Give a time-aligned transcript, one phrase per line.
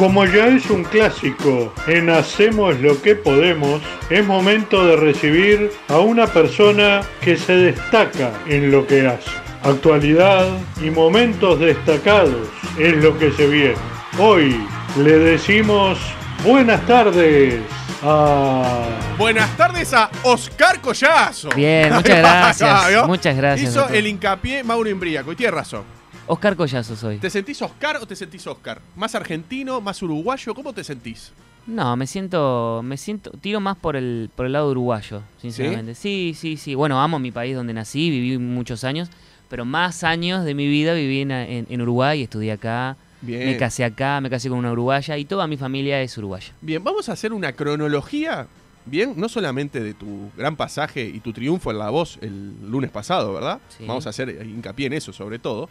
[0.00, 5.98] Como ya es un clásico en Hacemos lo que podemos, es momento de recibir a
[5.98, 9.30] una persona que se destaca en lo que hace.
[9.62, 10.48] Actualidad
[10.82, 13.74] y momentos destacados es lo que se viene.
[14.18, 14.66] Hoy
[14.96, 15.98] le decimos
[16.46, 17.60] buenas tardes
[18.02, 18.86] a...
[19.18, 21.50] Buenas tardes a Oscar Collazo.
[21.54, 23.06] Bien, muchas gracias.
[23.06, 23.70] muchas gracias.
[23.70, 25.99] Hizo el hincapié Mauro Imbríaco y tiene razón.
[26.30, 27.18] Oscar Collazo soy.
[27.18, 28.80] ¿Te sentís Oscar o te sentís Oscar?
[28.94, 30.54] ¿Más argentino, más uruguayo?
[30.54, 31.32] ¿Cómo te sentís?
[31.66, 35.96] No, me siento, me siento, tiro más por el, por el lado uruguayo, sinceramente.
[35.96, 36.34] ¿Sí?
[36.38, 39.10] sí, sí, Bueno, amo mi país donde nací, viví muchos años,
[39.48, 43.46] pero más años de mi vida viví en, en, Uruguay, estudié acá, Bien.
[43.46, 46.52] me casé acá, me casé con una uruguaya y toda mi familia es uruguaya.
[46.60, 48.46] Bien, vamos a hacer una cronología,
[48.86, 52.90] bien, no solamente de tu gran pasaje y tu triunfo en La Voz el lunes
[52.92, 53.58] pasado, ¿verdad?
[53.80, 55.68] Vamos a hacer hincapié en eso sobre todo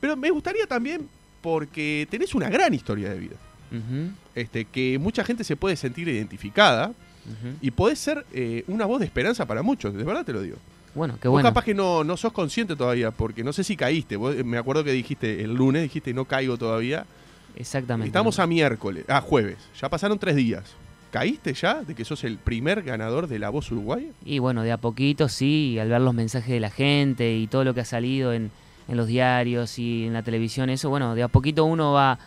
[0.00, 1.08] pero me gustaría también
[1.40, 3.36] porque tenés una gran historia de vida.
[4.34, 6.92] este, que mucha gente se puede sentir identificada
[7.60, 10.56] y podés ser eh, una voz de esperanza para muchos, de verdad te lo digo.
[10.94, 11.44] Bueno, qué bueno.
[11.46, 14.18] Vos capaz que no, no sos consciente todavía, porque no sé si caíste.
[14.18, 17.06] me acuerdo que dijiste el lunes, dijiste no caigo todavía.
[17.54, 18.08] Exactamente.
[18.08, 19.58] Estamos a miércoles, a jueves.
[19.80, 20.64] Ya pasaron tres días.
[21.12, 24.08] ¿Caíste ya de que sos el primer ganador de La Voz Uruguaya?
[24.24, 27.64] Y bueno, de a poquito sí, al ver los mensajes de la gente y todo
[27.64, 28.52] lo que ha salido en,
[28.90, 32.18] en los diarios y en la televisión, eso, bueno, de a poquito uno va,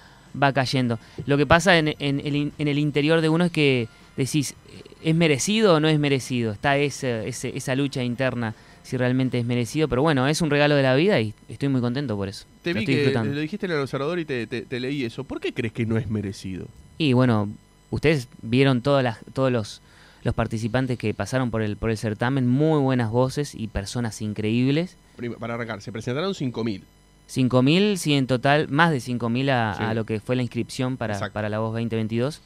[0.42, 0.97] va cayendo.
[1.25, 4.56] Lo que pasa en, en, el, interior de uno es que decís,
[5.03, 6.53] ¿es merecido o no es merecido?
[6.53, 10.84] Está ese, esa lucha interna si realmente es merecido, pero bueno, es un regalo de
[10.84, 12.45] la vida y estoy muy contento por eso.
[12.61, 15.23] Te vi que lo dijiste en el observador y te, leí eso.
[15.23, 16.67] ¿Por qué crees que no es merecido?
[16.97, 17.50] Y bueno,
[17.91, 19.81] ustedes vieron todas las, todos los,
[20.24, 24.98] los participantes que pasaron por el, por el certamen, muy buenas voces y personas increíbles
[25.40, 26.82] para arrancar, se presentaron 5.000.
[27.30, 31.32] 5.000, sí, en total, más de 5.000 a, a lo que fue la inscripción para,
[31.32, 32.42] para la voz 2022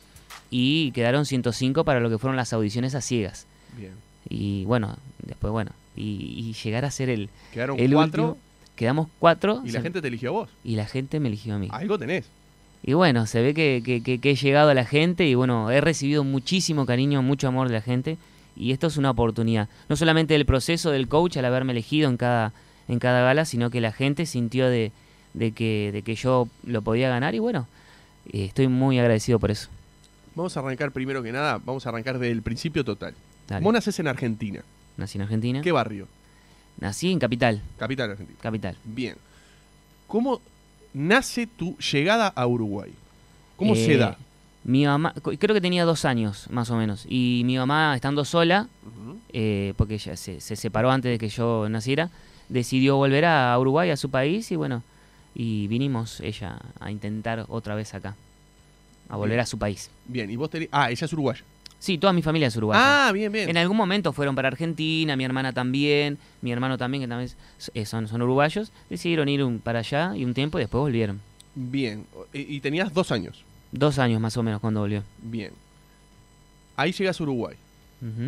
[0.50, 3.48] y quedaron 105 para lo que fueron las audiciones a ciegas.
[3.76, 3.94] Bien.
[4.30, 7.30] Y bueno, después bueno, y, llegar a ser el...
[7.54, 8.38] Quedaron el cuatro.
[8.76, 9.62] quedamos cuatro.
[9.66, 10.50] Y la gente te eligió a vos.
[10.64, 11.70] Y la gente me eligió a mí.
[11.72, 12.30] Algo tenés.
[12.84, 15.82] Y bueno, se ve que, que, que, he llegado a la gente y bueno, he
[15.82, 18.18] recibido muchísimo cariño, mucho amor de la gente
[18.56, 19.68] y esto es una oportunidad.
[19.90, 22.54] No solamente del proceso del coach al haberme elegido en cada,
[22.88, 24.92] en cada gala, sino que la gente sintió de,
[25.56, 27.68] que, de que yo lo podía ganar y bueno,
[28.32, 29.70] eh, estoy muy agradecido por eso.
[30.36, 33.16] Vamos a arrancar primero que nada, vamos a arrancar del principio total.
[33.62, 34.62] Vos nacés en Argentina.
[34.98, 35.62] Nací en Argentina.
[35.62, 36.08] ¿Qué barrio?
[36.80, 37.62] Nací en Capital.
[37.78, 38.40] Capital Argentina.
[38.42, 38.78] Capital.
[38.84, 39.16] Bien.
[40.08, 40.42] ¿Cómo
[40.94, 42.94] nace tu llegada a Uruguay?
[43.56, 44.18] ¿Cómo se eh, da?
[44.64, 48.68] Mi mamá, creo que tenía dos años más o menos, y mi mamá estando sola,
[49.32, 52.10] eh, porque ella se, separó antes de que yo naciera,
[52.50, 54.84] decidió volver a Uruguay, a su país, y bueno,
[55.34, 58.16] y vinimos ella a intentar otra vez acá,
[59.08, 59.90] a volver a su país.
[60.06, 60.70] Bien, y vos tenés...
[60.72, 61.44] Ah, ella es uruguaya.
[61.80, 63.08] Sí, toda mi familia es uruguaya.
[63.08, 63.50] Ah, bien, bien.
[63.50, 67.30] En algún momento fueron para Argentina, mi hermana también, mi hermano también, que también
[67.74, 71.22] eh, son, son uruguayos, decidieron ir para allá y un tiempo y después volvieron.
[71.54, 73.44] Bien, y tenías dos años.
[73.72, 75.04] Dos años más o menos cuando volvió.
[75.22, 75.52] Bien.
[76.76, 77.56] Ahí llegas a Uruguay.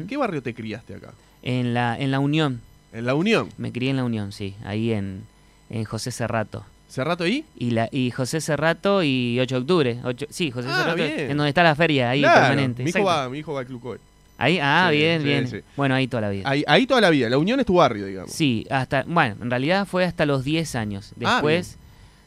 [0.07, 1.13] ¿Qué barrio te criaste acá?
[1.43, 2.61] En la, en la Unión.
[2.91, 3.49] ¿En la Unión?
[3.57, 4.55] Me crié en la Unión, sí.
[4.63, 5.23] Ahí en,
[5.69, 6.65] en José Cerrato.
[6.89, 7.45] ¿Cerrato ahí?
[7.55, 9.99] Y, la, y José Cerrato y 8 de octubre.
[10.29, 11.03] sí, José ah, Cerrato.
[11.03, 12.83] En donde está la feria, ahí permanente.
[12.83, 13.99] Mi hijo, va, mi hijo va al Club
[14.37, 15.63] Ahí, ah, bien, bien.
[15.75, 16.49] Bueno, ahí toda la vida.
[16.49, 17.29] Ahí, ahí, toda la vida.
[17.29, 18.31] La Unión es tu barrio, digamos.
[18.31, 21.11] Sí, hasta, bueno, en realidad fue hasta los 10 años.
[21.23, 21.77] Ah, Después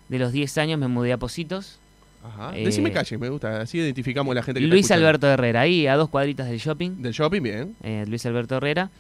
[0.09, 1.79] de los 10 años me mudé a Positos
[2.25, 2.57] Ajá.
[2.57, 3.63] Eh, Decime calle, me gusta.
[3.63, 7.03] Así identificamos a la gente que Luis Alberto Herrera, ahí a dos cuadritas del shopping.
[7.03, 7.77] Del shopping, bien.
[7.83, 8.91] Eh, Luis Alberto Herrera.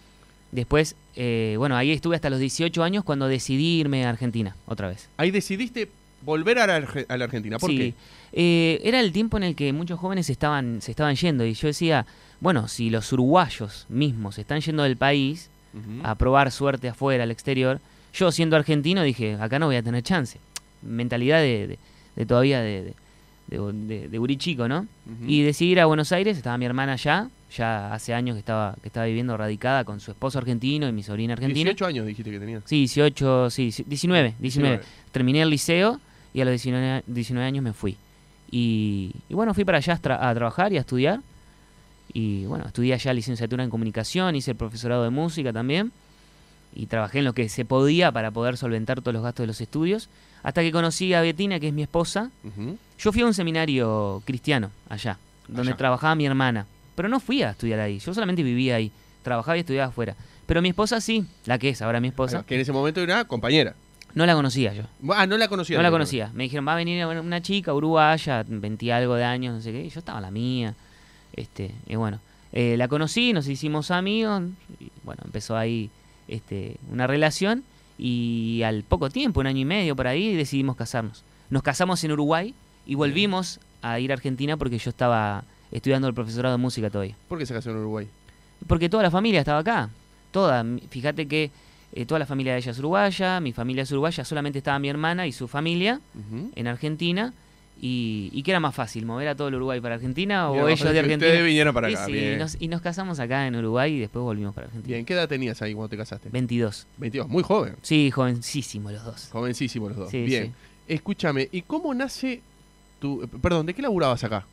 [0.52, 4.88] Después, eh, bueno, ahí estuve hasta los 18 años cuando decidí irme a Argentina, otra
[4.88, 5.08] vez.
[5.16, 5.88] Ahí decidiste
[6.24, 6.74] volver a la,
[7.24, 7.58] Argentina.
[7.58, 7.94] ¿Por qué?
[8.32, 12.06] era el tiempo en el que muchos jóvenes estaban, se estaban yendo y yo decía,
[12.40, 15.48] bueno, si los uruguayos mismos están yendo del país
[16.02, 17.80] a probar suerte afuera, al exterior,
[18.12, 20.38] yo siendo argentino dije, acá no voy a tener chance.
[20.82, 21.78] Mentalidad de,
[22.26, 22.94] todavía de,
[23.48, 24.86] de, de, Urichico, ¿no?
[25.26, 28.76] Y decidí ir a Buenos Aires, estaba mi hermana allá, ya hace años que estaba,
[28.80, 31.70] que estaba viviendo radicada con su esposo argentino y mi sobrina argentina.
[31.70, 32.62] 18 años dijiste que tenías.
[32.66, 34.80] Sí, 18, sí, 19, 19.
[35.12, 36.00] Terminé el liceo
[36.34, 37.96] y a los 19, 19 años me fui.
[38.50, 41.20] Y, bueno, fui para allá a, trabajar y a estudiar.
[42.12, 45.90] Y bueno, estudié allá licenciatura en comunicación, hice el profesorado de música también.
[46.74, 49.60] Y trabajé en lo que se podía para poder solventar todos los gastos de los
[49.60, 50.08] estudios.
[50.42, 52.30] Hasta que conocí a Betina, que es mi esposa.
[52.98, 55.18] Yo fui a un seminario cristiano allá,
[55.48, 56.66] donde trabajaba mi hermana.
[56.94, 58.92] Pero no fui a estudiar ahí, yo solamente vivía ahí.
[59.22, 60.16] Trabajaba y estudiaba afuera.
[60.46, 62.44] Pero mi esposa sí, la que es ahora mi esposa.
[62.44, 63.74] que en ese momento era compañera.
[64.14, 64.82] No la conocía yo.
[65.14, 65.76] Ah, no la conocía.
[65.76, 66.30] No la conocía.
[66.34, 69.84] Me dijeron, va a venir una chica uruguaya, 20 algo de años, no sé qué.
[69.84, 70.74] Y yo estaba la mía.
[71.34, 72.20] Este, y bueno,
[72.52, 74.42] eh, la conocí, nos hicimos amigos.
[74.78, 75.88] Y bueno, empezó ahí
[76.28, 77.64] este, una relación.
[77.96, 81.24] Y al poco tiempo, un año y medio por ahí, decidimos casarnos.
[81.48, 82.54] Nos casamos en Uruguay
[82.84, 87.16] y volvimos a ir a Argentina porque yo estaba estudiando el profesorado de música todavía.
[87.28, 88.06] ¿Por qué se casó en Uruguay?
[88.66, 89.90] Porque toda la familia estaba acá.
[90.30, 90.64] Toda.
[90.90, 91.50] Fíjate que
[91.94, 94.88] eh, toda la familia de ella es uruguaya, mi familia es uruguaya, solamente estaba mi
[94.88, 96.00] hermana y su familia
[96.54, 97.32] en Argentina.
[97.84, 101.00] Y, qué era más fácil, mover a todo el Uruguay para Argentina o ellos de
[101.00, 101.26] Argentina.
[101.26, 102.08] Ustedes vinieron para acá.
[102.08, 104.94] Y, nos, casamos acá en Uruguay y después volvimos para Argentina.
[104.94, 106.28] Bien, ¿qué edad tenías ahí cuando te casaste?
[106.28, 106.86] 22.
[106.98, 107.74] 22, muy joven.
[107.82, 109.28] Sí, jovencísimo los dos.
[109.32, 110.12] Jovencísimo los dos.
[110.12, 110.54] Bien.
[110.86, 112.40] Escúchame, ¿y cómo nace
[113.00, 113.28] tu.
[113.40, 114.46] Perdón, ¿de qué laburabas acá?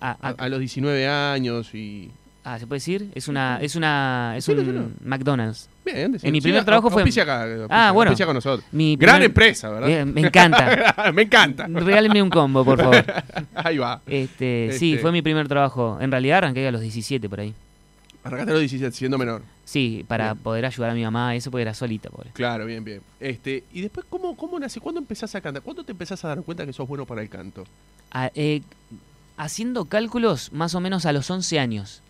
[0.00, 2.10] A, los 19 años y.
[2.44, 3.10] Ah, ¿se puede decir?
[3.14, 5.68] Es una, es una, es un McDonald's.
[5.84, 7.02] Bien, En mi primer trabajo fue.
[7.02, 8.14] Acá, ah, bueno.
[8.16, 8.66] con nosotros.
[8.72, 10.06] Gran empresa, ¿verdad?
[10.06, 11.12] me encanta.
[11.14, 11.66] me encanta.
[11.66, 13.04] Regáleme un combo, por favor.
[13.54, 14.00] ahí va.
[14.06, 15.02] Este, Sí, este.
[15.02, 15.98] fue mi primer trabajo.
[16.00, 17.54] En realidad arranqué a los 17 por ahí.
[18.24, 19.42] Arrancaste a los 17, siendo menor.
[19.64, 22.30] Sí, para poder ayudar a mi mamá, eso porque era solita, pobre.
[22.32, 23.00] Claro, bien, bien.
[23.20, 24.80] Este, y después, ¿cómo, cómo nace?
[24.80, 25.62] ¿Cuándo empezás a cantar?
[25.62, 27.64] ¿Cuándo te empezás a dar cuenta que sos bueno para el canto?
[28.10, 28.62] Ah, eh,
[29.38, 32.02] haciendo cálculos más o menos a los 11 años.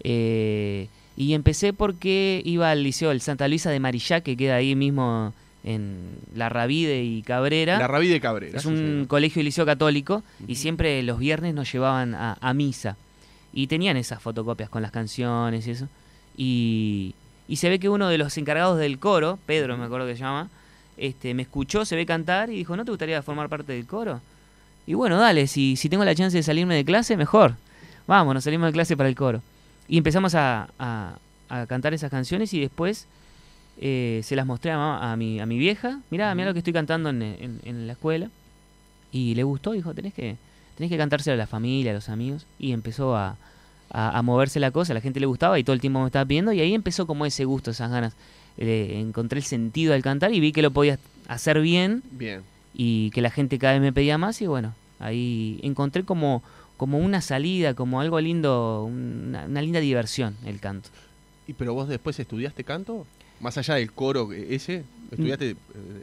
[0.00, 4.76] Eh, y empecé porque iba al liceo del Santa Luisa de Marillá, que queda ahí
[4.76, 5.32] mismo
[5.64, 7.78] en La Rabide y Cabrera.
[7.78, 8.56] La Rabide y Cabrera.
[8.56, 12.96] Es un colegio y liceo católico y siempre los viernes nos llevaban a, misa.
[13.52, 15.88] Y tenían esas fotocopias con las canciones y eso.
[16.36, 17.14] Y,
[17.48, 20.20] y, se ve que uno de los encargados del coro, Pedro me acuerdo que se
[20.20, 20.48] llama,
[20.96, 24.20] este, me escuchó, se ve cantar y dijo, ¿no te gustaría formar parte del coro?
[24.88, 27.56] Y bueno, dale, si, si tengo la chance de salirme de clase, mejor.
[28.06, 29.42] Vamos, nos salimos de clase para el coro.
[29.86, 31.18] Y empezamos a, a,
[31.66, 33.06] cantar esas canciones y después
[33.82, 36.00] eh, se las mostré a, a, mi, a mi vieja.
[36.08, 38.30] Mirá, mirá lo que estoy cantando en, en, la escuela.
[39.12, 40.36] Y le gustó, dijo, tenés que,
[40.78, 42.46] tenés que cantárselo a la familia, a los amigos.
[42.58, 43.36] Y empezó a,
[43.90, 46.24] a, moverse la cosa, a la gente le gustaba y todo el tiempo me estaba
[46.24, 46.50] pidiendo.
[46.54, 48.14] Y ahí empezó como ese gusto, esas ganas.
[48.56, 50.98] encontré el sentido al cantar y vi que lo podía
[51.28, 52.02] hacer bien.
[52.10, 52.40] Bien
[52.74, 56.42] y que la gente cada vez me pedía más y bueno, ahí encontré como,
[56.76, 60.88] como una salida, como algo lindo, una, linda diversión el canto.
[61.46, 63.06] ¿Y pero vos después estudiaste canto?
[63.40, 65.56] Más allá del coro ese, ¿estudiaste eh,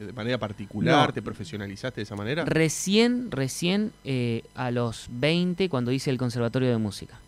[0.07, 1.11] de manera particular?
[1.11, 2.45] ¿Te profesionalizaste de esa manera?
[2.45, 7.19] Recién, recién eh, a los 20 cuando hice el Conservatorio de Música.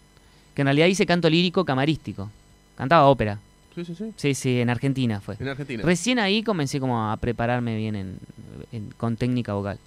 [0.56, 2.32] Que en realidad hice canto lírico camarístico.
[2.78, 3.40] Cantaba ópera.
[3.76, 4.14] Sí, sí, sí.
[4.16, 5.36] Sí, sí, en Argentina fue.
[5.40, 5.84] En Argentina.
[5.84, 9.78] Recién ahí comencé como a prepararme bien en, con técnica vocal.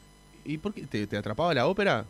[0.44, 0.82] ¿Y por qué?
[0.86, 2.04] ¿Te, atrapaba la ópera?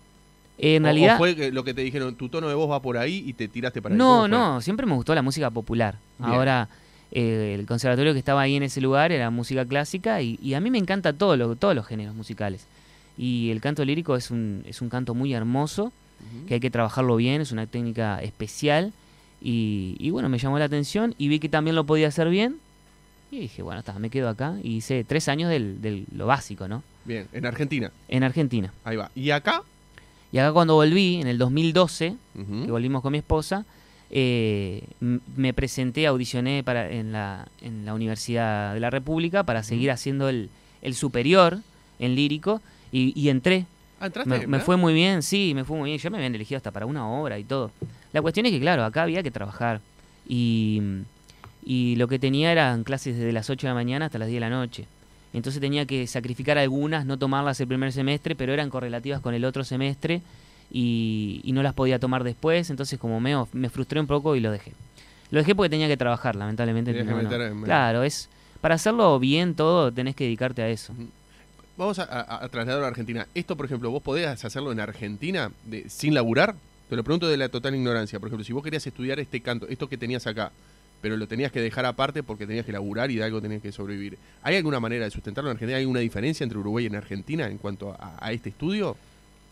[0.59, 1.15] en realidad...
[1.15, 3.49] ¿O fue lo que te dijeron, tu tono de voz va por ahí y te
[3.49, 3.99] tiraste para ahí?
[3.99, 5.97] No, no, siempre me gustó la música popular.
[6.19, 6.69] Ahora,
[7.13, 10.71] eh, el conservatorio que estaba ahí en ese lugar era música clásica y, a mí
[10.71, 12.67] me encanta todo lo, todos los géneros musicales.
[13.17, 15.93] Y el canto lírico es un, es un canto muy hermoso,
[16.47, 18.93] que hay que trabajarlo bien, es una técnica especial.
[19.41, 22.59] Y, y, bueno, me llamó la atención y vi que también lo podía hacer bien
[23.31, 24.57] y dije, bueno, está, me quedo acá.
[24.63, 26.83] Y hice tres años del, del, lo básico, ¿no?
[27.11, 27.91] Bien, en Argentina.
[28.09, 28.73] En Argentina.
[28.85, 29.11] Ahí va.
[29.17, 29.65] ¿Y acá?
[30.31, 32.15] Y acá cuando volví, en el 2012,
[32.65, 33.65] que volvimos con mi esposa,
[34.11, 39.91] eh, me presenté, audicioné para, en, la, en la Universidad de la República para seguir
[39.91, 40.51] haciendo el,
[40.83, 41.59] el superior
[41.99, 42.63] en lírico
[42.93, 43.67] y, y entré.
[43.99, 45.99] Ah, ¿entraste, me, me, fue muy bien, sí, me fue muy bien.
[45.99, 47.73] Ya me habían elegido hasta para una obra y todo.
[48.13, 49.81] La cuestión es que, claro, acá había que trabajar.
[50.29, 50.81] Y
[51.63, 54.37] y lo que tenía eran clases desde las 8 de la mañana hasta las 10
[54.37, 54.87] de la noche.
[55.33, 59.45] Entonces tenía que sacrificar algunas, no tomarlas el primer semestre, pero eran correlativas con el
[59.45, 60.23] otro semestre
[60.71, 64.51] y, no las podía tomar después, entonces como me, me frustré un poco y lo
[64.51, 64.73] dejé.
[65.31, 66.93] Lo dejé porque tenía que trabajar, lamentablemente.
[67.65, 68.29] Claro, es
[68.61, 70.93] para hacerlo bien todo tenés que dedicarte a eso.
[71.77, 73.27] Vamos a, a, trasladar a Argentina.
[73.35, 76.55] Esto, por ejemplo, ¿vos podés hacerlo en Argentina de, sin laburar?
[76.91, 78.19] Te lo pregunto de la total ignorancia.
[78.19, 80.53] Por ejemplo, si vos querías estudiar este canto, esto que tenías acá,
[81.01, 83.73] pero lo tenías que dejar aparte porque tenías que laburar y de algo tenías que
[83.73, 84.19] sobrevivir.
[84.43, 85.77] ¿Hay alguna manera de sustentarlo en Argentina?
[85.77, 88.97] ¿Hay alguna diferencia entre Uruguay y Argentina en cuanto a, este estudio?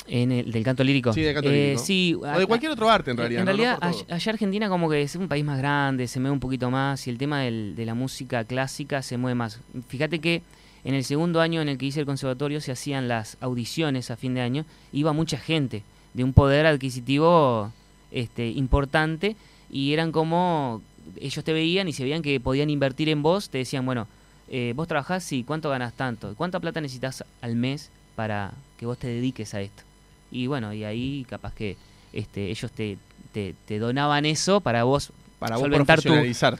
[0.06, 1.12] En el, del canto lírico.
[1.12, 1.82] Sí, del canto eh, lírico.
[1.82, 3.40] Sí, o de cualquier otro arte en realidad.
[3.40, 3.78] En realidad,
[4.08, 7.10] allá Argentina como que es un país más grande, se mueve un poquito más y
[7.10, 9.60] el tema del, de la música clásica se mueve más.
[9.88, 10.42] Fíjate que
[10.84, 14.16] en el segundo año en el que hice el conservatorio se hacían las audiciones a
[14.16, 15.82] fin de año, iba mucha gente
[16.14, 17.72] de un poder adquisitivo
[18.10, 19.36] este, importante
[19.70, 20.82] y eran como
[21.20, 24.06] ellos te veían y se veían que podían invertir en vos, te decían, bueno,
[24.48, 26.34] eh, vos trabajás, sí, ¿cuánto ganas tanto?
[26.36, 29.82] ¿Cuánta plata necesitas al mes para que vos te dediques a esto?
[30.30, 31.76] Y bueno, y ahí capaz que
[32.12, 32.98] este, ellos te,
[33.32, 36.10] te, donaban eso para vos para solventar, tu-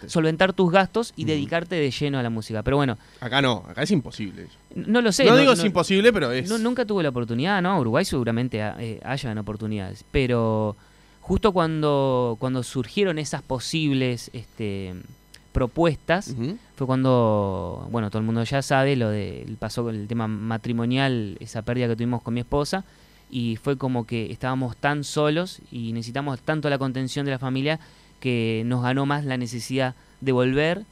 [0.06, 2.62] solventar tus gastos y dedicarte de lleno a la música.
[2.62, 4.42] Pero bueno, Acá no, acá es imposible.
[4.44, 4.52] eso.
[4.76, 5.24] no lo sé.
[5.24, 6.48] no, digo es imposible, pero es...
[6.48, 7.80] No, nunca tuve la oportunidad, ¿no?
[7.80, 10.76] Uruguay seguramente ha- eh, hayan oportunidades, pero
[11.28, 14.94] justo cuando, cuando surgieron esas posibles este,
[15.52, 16.34] propuestas,
[16.74, 21.36] fue cuando, bueno, todo el mundo ya sabe lo de, pasó con el tema matrimonial,
[21.40, 22.84] esa pérdida que tuvimos con mi esposa,
[23.30, 27.78] y fue como que estábamos tan solos y necesitamos tanto la contención de la familia
[28.20, 30.84] que nos ganó más la necesidad de volver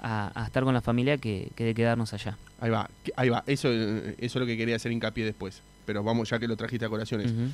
[0.00, 2.38] a, a estar con la familia que, que de quedarnos allá.
[2.60, 3.44] Ahí va, ahí va.
[3.46, 5.60] Eso, eso es lo que quería hacer hincapié después.
[5.84, 7.32] Pero vamos, ya que lo trajiste a colaciones.
[7.32, 7.50] Ujú.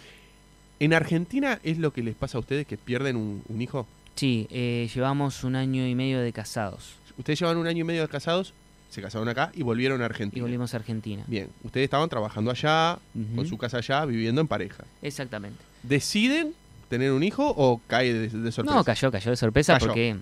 [0.81, 3.87] ¿En Argentina es lo que les pasa a ustedes que pierden un, un hijo?
[4.15, 8.03] Sí, eh, llevamos un año y medio de casados Ustedes llevan un año y medio
[8.03, 8.53] de casados,
[8.91, 10.43] se casaron acá y volvieron a y Argentina.
[10.43, 11.25] volvimos a Argentina.
[11.27, 12.99] Bien, ustedes estaban trabajando allá,
[13.35, 14.85] con su casa allá, viviendo en pareja.
[15.03, 15.59] Exactamente.
[15.83, 16.55] ¿Deciden
[16.89, 18.77] tener un hijo o cae de, de sorpresa?
[18.77, 19.87] No, cayó, cayó de sorpresa Cayó.
[19.89, 20.17] porque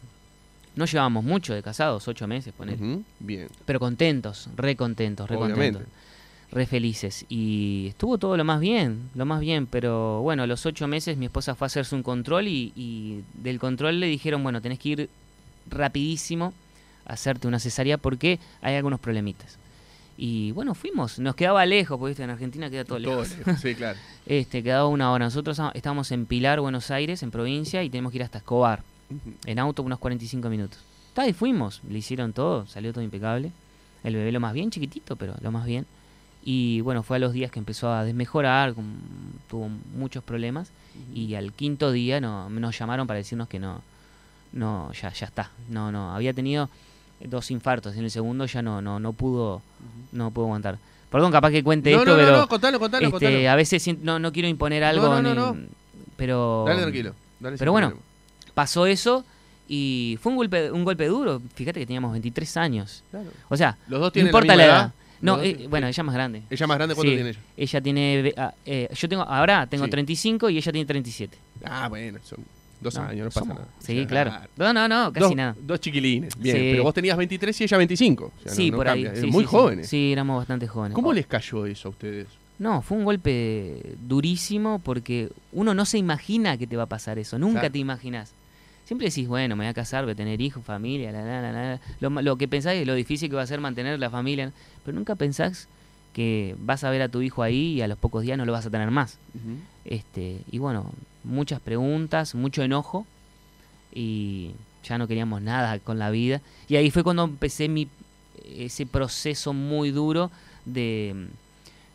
[0.75, 2.79] no llevábamos mucho de casados, ocho meses, poner.
[3.21, 5.79] Bien, Pero contentos, re contentos, re obviamente.
[5.81, 5.93] contentos.
[6.53, 7.27] Re felices.
[7.29, 9.67] Y estuvo todo lo más bien, lo más bien.
[9.67, 13.23] Pero bueno, a los ocho meses mi esposa fue a hacerse un control y, y
[13.35, 15.11] del control le dijeron, bueno, tenés que ir
[15.69, 16.53] rapidísimo
[17.07, 19.59] a hacerte una cesárea porque hay algunos problemitas.
[20.19, 22.23] Y bueno, fuimos, nos quedaba lejos, porque ¿viste?
[22.23, 23.37] en Argentina queda todo Todo lejos.
[23.39, 23.99] lejos, Sí, claro.
[24.27, 25.27] Este, quedaba una hora.
[25.27, 28.83] Nosotros estábamos en Pilar, Buenos Aires, en provincia, y tenemos que ir hasta Escobar.
[29.45, 30.79] En auto unos 45 minutos.
[31.09, 33.53] Está, y fuimos, le hicieron todo, salió todo impecable.
[34.03, 35.87] El bebé lo más bien, chiquitito, pero lo más bien.
[36.49, 38.73] Y bueno, fue a los días que empezó a desmejorar,
[39.51, 40.71] tuvo muchos problemas.
[41.13, 43.83] Y al quinto día no, nos llamaron para decirnos que no,
[44.53, 45.51] no, ya, ya está.
[45.69, 46.71] No, no, había tenido
[47.21, 47.97] dos infartos.
[47.97, 49.61] En el segundo ya no, no, no pudo,
[50.13, 50.79] no pudo aguantar.
[51.11, 53.51] Perdón, capaz que cuente No, esto, no, no, pero no, contalo, contalo, este, contalo.
[53.51, 55.09] a veces no, no quiero imponer algo.
[55.09, 55.57] no, no, ni- no.
[56.17, 57.13] Pero Dale tranquilo.
[57.41, 58.07] dale pero bueno, problema.
[58.55, 59.25] pasó eso
[59.69, 61.43] y fue un golpe, un golpe duro.
[61.57, 63.03] Fíjate que teníamos 23 años.
[63.11, 63.31] Claro.
[63.49, 64.93] O sea, Los dos no importa la, edad.
[65.21, 66.43] No, eh, bueno, ella es más grande.
[66.51, 67.17] ¿Ella más grande cuánto Sí.
[67.17, 67.41] tiene ella?
[67.57, 69.91] Ella tiene, ah, eh, yo tengo, ahora tengo Sí.
[69.91, 71.39] 35 y ella tiene 37.
[71.65, 72.45] Ah, bueno, son
[72.81, 73.69] dos No, años, no pasa somos- nada.
[73.79, 74.33] Sí, claro.
[74.57, 75.57] No, no, no, casi dos, nada.
[75.61, 76.37] Dos chiquilines.
[76.39, 76.69] Bien, Sí.
[76.73, 78.25] pero vos tenías 23 y ella 25.
[78.27, 79.09] O sea, no- sí, no por ahí.
[79.31, 79.89] Muy jóvenes.
[79.89, 80.95] Sí, éramos bastante jóvenes.
[80.95, 82.27] ¿Cómo Oh, les cayó eso a ustedes?
[82.59, 87.19] No, fue un golpe durísimo porque uno no se imagina que te va a pasar
[87.19, 87.39] eso.
[87.39, 87.73] Nunca Claro.
[87.73, 88.33] te imaginas.
[88.87, 91.53] Siempre decís, bueno, me voy a casar, voy a tener hijos, familia, la, la, la,
[91.53, 91.81] la.
[92.01, 94.53] Lo, lo que pensás es lo difícil que va a ser mantener la familia,
[94.85, 95.69] pero nunca pensás
[96.13, 98.53] que vas a ver a tu hijo ahí y a los pocos días no lo
[98.53, 99.19] vas a tener más.
[99.85, 100.93] Este, y bueno,
[101.25, 103.07] muchas preguntas, mucho enojo
[103.93, 104.53] y
[104.85, 106.41] ya no queríamos nada con la vida.
[106.69, 107.89] Y ahí fue cuando empecé mi,
[108.57, 110.31] ese proceso muy duro
[110.65, 111.27] de,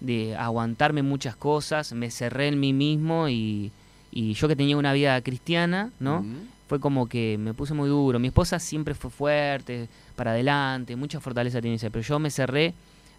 [0.01, 3.71] de aguantarme muchas cosas, me cerré en mí mismo y,
[4.11, 6.25] y yo que tenía una vida cristiana, ¿no?
[6.71, 8.17] Fue como que me puse muy duro.
[8.17, 12.73] Mi esposa siempre fue fuerte, para adelante, mucha fortaleza tiene ella, pero yo me cerré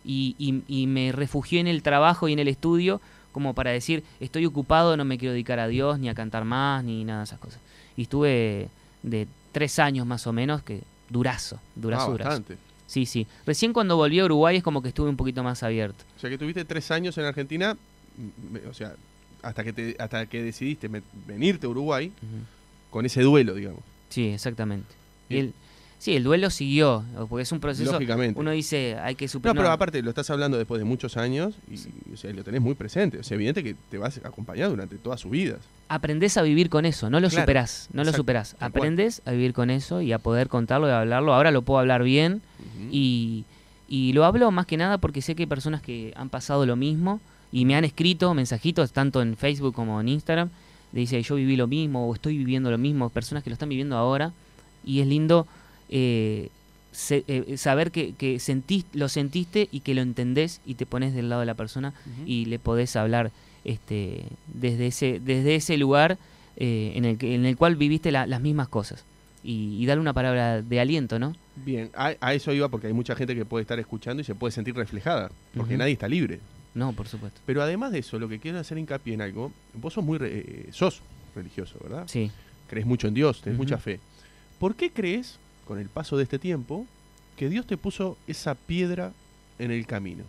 [0.06, 4.04] y, y- y me refugié en el trabajo y en el estudio como para decir,
[4.21, 7.25] estoy ocupado, no me quiero dedicar a Dios, ni a cantar más, ni nada de
[7.25, 7.61] esas cosas.
[7.94, 8.71] Y estuve
[9.02, 10.80] de tres años más o menos, que
[11.11, 12.28] durazo, durazo, Ah, durazo.
[12.30, 12.56] bastante.
[12.87, 13.26] Sí, sí.
[13.44, 16.02] Recién cuando volví a Uruguay es como que estuve un poquito más abierto.
[16.16, 17.76] O sea que tuviste tres años en Argentina,
[18.18, 18.94] m- me- o sea,
[19.42, 20.88] hasta que te, hasta que decidiste
[21.26, 22.11] venirte a Uruguay.
[22.92, 23.80] Con ese duelo, digamos.
[24.11, 24.94] Sí, exactamente.
[25.28, 25.54] Y el,
[25.99, 27.90] sí, el duelo siguió, porque es un proceso...
[27.92, 28.38] Lógicamente.
[28.38, 29.56] Uno dice, hay que No, superar...
[29.56, 31.76] pero aparte lo estás hablando después de muchos años y
[32.12, 33.18] o sea, lo tenés muy presente.
[33.18, 35.56] O sea, evidente que te vas a acompañar durante toda su vida.
[35.88, 38.54] aprendés a vivir con eso, no lo Claro, superás, no lo superás.
[38.58, 38.68] cual.
[38.70, 41.34] Aprendés a vivir con eso y a poder contarlo y a hablarlo.
[41.34, 42.42] Ahora lo puedo hablar bien
[42.90, 43.44] y,
[43.88, 46.76] y lo hablo más que nada porque sé que hay personas que han pasado lo
[46.76, 47.20] mismo
[47.50, 50.50] y me han escrito mensajitos tanto en Facebook como en Instagram.
[50.92, 53.08] Dice, yo viví lo mismo o estoy viviendo lo mismo.
[53.11, 54.32] Personas que lo están viviendo ahora
[54.84, 55.46] y es lindo
[55.88, 56.49] eh,
[56.92, 61.14] se- eh, saber que, que sentís, lo sentiste y que lo entendés y te pones
[61.14, 61.94] del lado de la persona
[62.26, 63.30] y le podés hablar
[63.64, 66.18] este, desde, ese, desde ese lugar
[66.56, 69.04] eh, en, el que, en el cual viviste la- las mismas cosas.
[69.44, 71.34] Y, y darle una palabra de aliento, ¿no?
[71.56, 74.34] Bien, a, a eso iba porque hay mucha gente que puede estar escuchando y se
[74.34, 76.38] puede sentir reflejada, porque nadie está libre.
[76.75, 77.41] No, por supuesto.
[77.47, 80.31] Pero además de eso, lo que quiero hacer hincapié en algo, vos sos muy re-
[80.38, 81.02] eh, sos
[81.35, 82.05] religioso, ¿verdad?
[82.07, 82.31] Sí.
[82.69, 84.00] Crees mucho en Dios, tenés mucha fe.
[84.59, 86.87] ¿Por qué crees, con el paso de este tiempo,
[87.37, 89.12] que Dios te puso esa piedra
[89.59, 90.25] en el camino?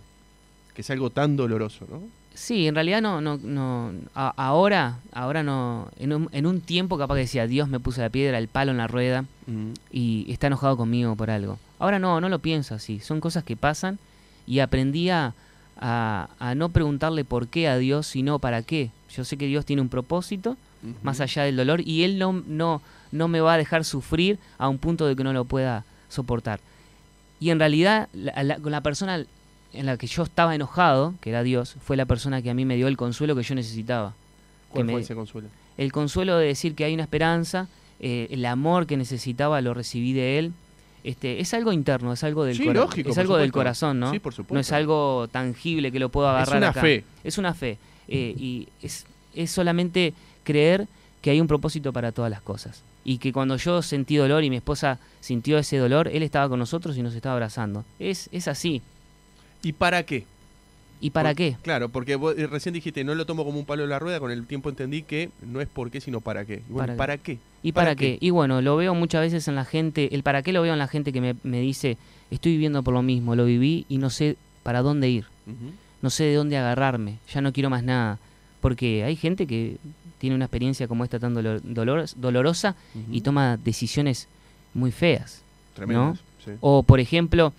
[0.76, 2.02] Que es algo tan doloroso, ¿no?
[2.34, 6.98] Sí, en realidad no, no, no, a- ahora, ahora no, en un, en un tiempo
[6.98, 9.26] capaz que decía, Dios me puso la piedra, el palo en la rueda
[9.92, 11.60] y está enojado conmigo por algo.
[11.80, 14.00] Ahora no, no lo pienso así, son cosas que pasan
[14.48, 15.36] y aprendí a,
[15.86, 18.90] a- a no preguntarle por qué a Dios, sino para qué.
[19.16, 20.58] Yo sé que Dios tiene un propósito
[21.02, 24.68] más allá del dolor, y Él no, no, no me va a dejar sufrir a
[24.68, 26.60] un punto de que no lo pueda soportar.
[27.40, 29.24] Y en realidad, la, con la persona
[29.74, 32.63] en la que yo estaba enojado, que era Dios, fue la persona que a mí
[32.66, 34.13] me dio el consuelo que yo necesitaba.
[34.70, 35.48] ¿Cuál fue ese consuelo?
[35.78, 37.68] El consuelo de decir que hay una esperanza,
[38.00, 40.54] eh, el amor que necesitaba lo recibí de Él.
[41.03, 44.12] Este, es algo interno, es algo del, es algo del corazón, ¿no?
[44.12, 44.53] Sí, por supuesto.
[44.53, 46.55] No es algo tangible que lo puedo agarrar.
[46.55, 47.03] Es una fe.
[47.24, 47.77] Es una fe.
[48.07, 49.05] Eh, y es,
[49.36, 50.88] es solamente creer
[51.22, 52.83] que hay un propósito para todas las cosas.
[53.05, 56.60] Y que cuando yo sentí dolor y mi esposa sintió ese dolor, él estaba con
[56.60, 57.83] nosotros y nos estaba abrazando.
[58.00, 58.81] Es, es así.
[59.62, 60.25] ¿Y para qué?
[61.03, 61.57] ¿Y para qué?
[61.62, 64.31] Claro, porque vos recién dijiste, no lo tomo como un palo de la rueda, con
[64.31, 66.62] el tiempo entendí que no es por qué, sino para qué.
[66.95, 67.39] ¿para, qué?
[67.62, 68.17] ¿Y para, qué?
[68.22, 70.79] Y bueno, lo veo muchas veces en la gente, el para qué lo veo en
[70.79, 71.98] la gente que me, me dice,
[72.31, 75.25] estoy viviendo por lo mismo, lo viví y no sé para dónde ir,
[76.01, 78.17] no sé de dónde agarrarme, ya no quiero más nada.
[78.62, 79.75] Porque hay gente que
[80.19, 82.75] tiene una experiencia como esta tan dolorosa
[83.12, 84.29] y toma decisiones
[84.74, 85.41] muy feas.
[85.75, 86.19] Tremendas,
[86.62, 87.51] O, por ejemplo,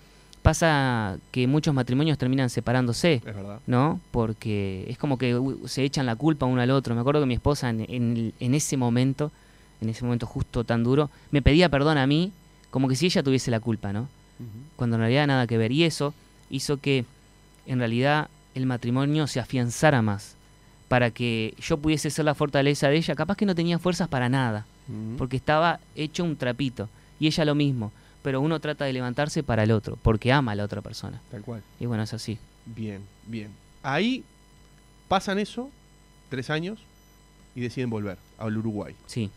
[0.45, 3.23] pasa que muchos matrimonios terminan separándose,
[3.67, 3.99] ¿no?
[4.11, 6.95] Porque es como que se echan la culpa uno al otro.
[6.95, 9.33] Me acuerdo que mi esposa en, ese momento,
[9.81, 12.31] en ese momento justo tan duro, me pedía perdón a mí,
[12.71, 14.07] como que si ella tuviese la culpa, ¿no?
[14.77, 15.73] Cuando en realidad nada que ver.
[15.73, 16.13] Y eso
[16.51, 17.07] hizo que
[17.65, 20.37] en realidad el matrimonio se afianzara más
[20.89, 24.29] para que yo pudiese ser la fortaleza de ella, capaz que no tenía fuerzas para
[24.29, 24.67] nada,
[25.17, 27.93] porque estaba hecho un trapito, y ella lo mismo,
[28.25, 31.21] pero uno trata de levantarse para el otro, porque ama a la otra persona.
[31.31, 31.63] Tal cual.
[31.79, 32.39] Y bueno, es así.
[32.65, 33.51] Bien, bien.
[33.83, 34.25] Ahí
[35.09, 35.71] pasan eso,
[36.31, 36.81] tres años,
[37.55, 38.95] y deciden volver al Uruguay.
[39.05, 39.31] Sí.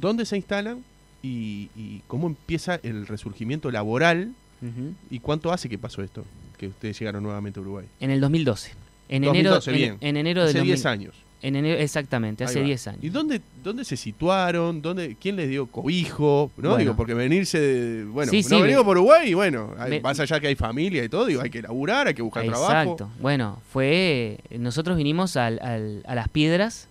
[0.00, 0.82] ¿Dónde se instalan
[1.22, 4.32] y, cómo empieza el resurgimiento laboral?
[5.08, 6.24] ¿Y cuánto hace que pasó esto,
[6.58, 7.86] que ustedes llegaron nuevamente a Uruguay?
[8.00, 8.72] En el 2012.
[9.10, 9.98] En enero, bien.
[10.00, 11.14] En, enero hace 10 años.
[11.42, 13.00] En enero, exactamente, hace 10 años.
[13.02, 14.80] ¿Y dónde, dónde se situaron?
[14.80, 16.52] ¿Dónde, ¿Quién les dio cobijo?
[16.56, 16.76] ¿no?
[16.76, 18.04] Digo, porque venirse de.
[18.04, 21.42] Bueno, no venimos por Uruguay y bueno, más allá que hay familia y todo, digo,
[21.42, 22.70] hay que laburar, hay que buscar trabajo.
[22.70, 23.10] Exacto.
[23.20, 24.38] Bueno, fue.
[24.56, 26.86] Nosotros vinimos al, a Las Piedras,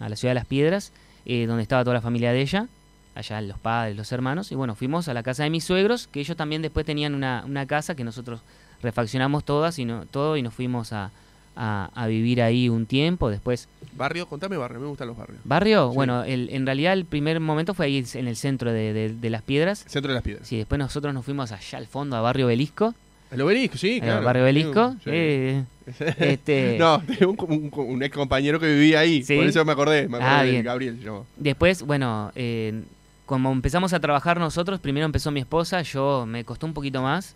[0.00, 0.92] a la ciudad de Las Piedras,
[1.26, 2.68] eh, donde estaba toda la familia de ella,
[3.14, 6.20] allá los padres, los hermanos, y bueno, fuimos a la casa de mis suegros, que
[6.20, 8.40] ellos también después tenían una, una casa que nosotros
[8.82, 11.10] refaccionamos todas y no, todo y nos fuimos a
[11.56, 13.68] a, vivir ahí un tiempo, después...
[13.94, 15.40] Barrio, contame barrio, me gustan los barrios.
[15.44, 15.90] ¿Barrio?
[15.90, 19.84] Bueno, el, en realidad el primer momento fue ahí en el centro de, Las Piedras.
[19.86, 20.48] Centro de Las Piedras.
[20.48, 22.94] Sí, después nosotros nos fuimos allá al fondo, a Barrio Belisco.
[23.30, 24.24] El obelisco, sí, claro.
[24.24, 24.94] Barrio Belisco.
[25.06, 25.64] Eh,
[26.18, 26.76] este...
[26.78, 30.44] no, un, un, ex compañero que vivía ahí, por eso me acordé, me acordé ah,
[30.44, 30.98] de Gabriel.
[31.36, 32.82] Después, bueno, eh,
[33.24, 37.34] como empezamos a trabajar nosotros, primero empezó mi esposa, yo me costó un poquito más,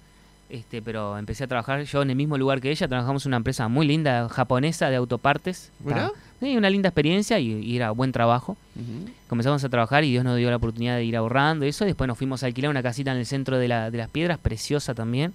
[0.48, 2.86] este, pero empecé a trabajar yo en el mismo lugar que ella.
[2.86, 5.72] Trabajamos en una empresa muy linda, japonesa, de autopartes.
[6.40, 8.56] Sí, una linda experiencia y, era buen trabajo.
[9.28, 11.84] Comenzamos a trabajar y Dios nos dio la oportunidad de ir ahorrando y eso.
[11.84, 14.38] Después nos fuimos a alquilar una casita en el centro de, la, de las piedras,
[14.38, 15.32] preciosa también.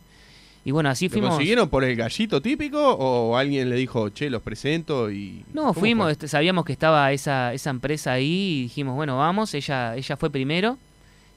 [0.64, 1.30] Y bueno, así fuimos.
[1.30, 5.44] ¿Lo consiguieron por el gallito típico o alguien le dijo, che, los presento y.
[5.54, 9.56] No, fuimos, este, sabíamos que estaba esa, esa empresa ahí y dijimos, bueno, vamos.
[9.56, 10.78] Ella, ella fue primero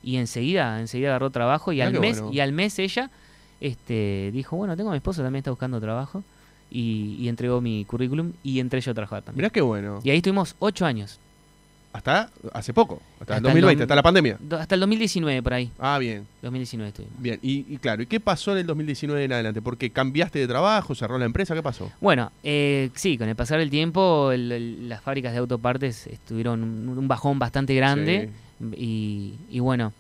[0.05, 3.11] y enseguida, enseguida agarró trabajo y al mes, y al mes ella
[3.65, 6.23] este, dijo, bueno, tengo a mi esposa, también está buscando trabajo.
[6.71, 9.43] Y, entregó mi currículum y entré yo a trabajar también.
[9.43, 10.01] Mirá qué bueno.
[10.03, 11.21] Y ahí estuvimos ocho años.
[11.93, 14.39] Hasta hace poco, hasta, el 2020, hasta la pandemia.
[14.59, 15.71] Hasta el 2019 por ahí.
[15.79, 16.27] Ah, bien.
[16.43, 17.23] 2019 estuvimos.
[17.23, 19.63] Bien, y, claro, ¿y qué pasó en el 2019 en adelante?
[19.63, 21.93] Porque cambiaste de trabajo, cerró la empresa, ¿qué pasó?
[22.01, 27.39] Bueno, eh, sí, con el pasar del tiempo las fábricas de autopartes estuvieron un, bajón
[27.39, 28.31] bastante grande
[28.77, 29.93] y, y bueno,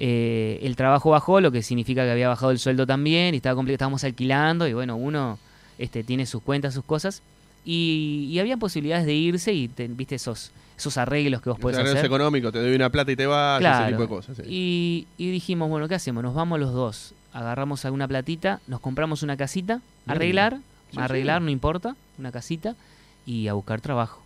[0.00, 3.56] eh, el trabajo bajó, lo que significa que había bajado el sueldo también, y estaba
[3.56, 5.40] complicado, estábamos alquilando, y bueno, uno
[5.76, 7.20] este, tiene sus cuentas, sus cosas,
[7.64, 12.04] y, había posibilidades de irse y viste esos, esos arreglos que vos podés hacer.
[12.04, 14.38] económico, te doy una plata y te vas, ese tipo de cosas.
[14.46, 16.22] Y, dijimos, bueno, ¿qué hacemos?
[16.22, 20.58] Nos vamos los dos, agarramos alguna platita, nos compramos una casita, arreglar,
[20.96, 22.76] arreglar, no importa, una casita,
[23.26, 24.22] y a buscar trabajo.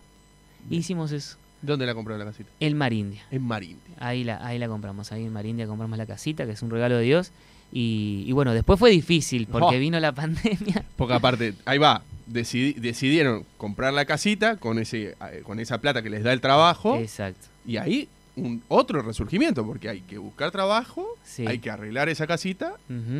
[0.69, 1.37] hicimos eso.
[1.63, 2.49] ¿Dónde la compró la casita?
[2.59, 3.23] En Marindia.
[3.31, 3.95] En Marindia.
[3.97, 6.97] Ahí la, ahí la compramos, ahí en Marindia compramos la casita, que es un regalo
[6.97, 7.31] de Dios.
[7.71, 9.79] Y, bueno, después fue difícil porque oh.
[9.79, 10.85] vino la pandemia.
[10.95, 16.11] Porque aparte, ahí va, decidieron comprar la casita con, ese, eh, con esa plata que
[16.11, 16.97] les da el trabajo.
[16.97, 17.47] Exacto.
[17.65, 22.75] Y ahí un otro resurgimiento, porque hay que buscar trabajo, hay que arreglar esa casita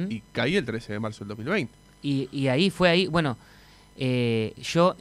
[0.09, 1.73] y caí el 13 de marzo del 2020.
[2.03, 3.37] Y, y ahí fue ahí, bueno,
[3.95, 4.95] eh, yo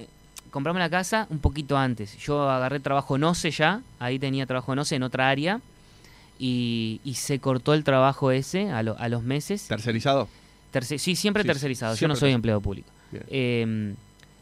[0.52, 2.16] compramos la casa un poquito antes.
[2.18, 5.60] Yo agarré trabajo no sé ya, ahí tenía trabajo no sé en otra área.
[6.38, 9.66] Y, se cortó el trabajo ese a, a los meses.
[9.68, 10.28] ¿Tercerizado?
[10.80, 11.94] sí, siempre tercerizado.
[11.96, 12.88] Yo no soy empleado público.
[13.28, 13.94] Em,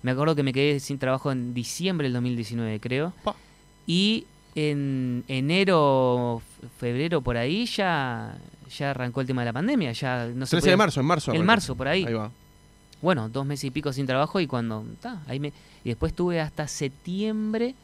[0.03, 3.13] me acuerdo que me quedé sin trabajo en diciembre del 2019, creo.
[3.87, 6.43] Y en enero,
[6.79, 8.37] febrero, por ahí ya,
[8.77, 9.93] ya arrancó el tema de la pandemia.
[9.93, 11.35] Ya no 13 de marzo, en marzo.
[11.35, 12.05] En marzo, por ahí.
[12.07, 12.31] Ahí va.
[13.03, 14.85] Bueno, dos meses y pico sin trabajo y cuando...
[15.27, 15.53] ahí me,
[15.85, 17.75] y después tuve hasta septiembre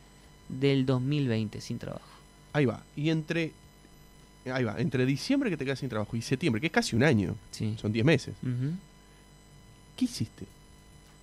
[0.48, 2.04] del 2020 sin trabajo.
[2.52, 2.82] Ahí va.
[2.94, 3.52] Y entre...
[4.52, 4.76] Ahí va.
[4.78, 7.34] Entre diciembre que te quedas sin trabajo y septiembre, que es casi un año.
[7.50, 7.74] Sí.
[7.80, 8.34] Son 10 meses.
[9.96, 10.46] ¿Qué hiciste?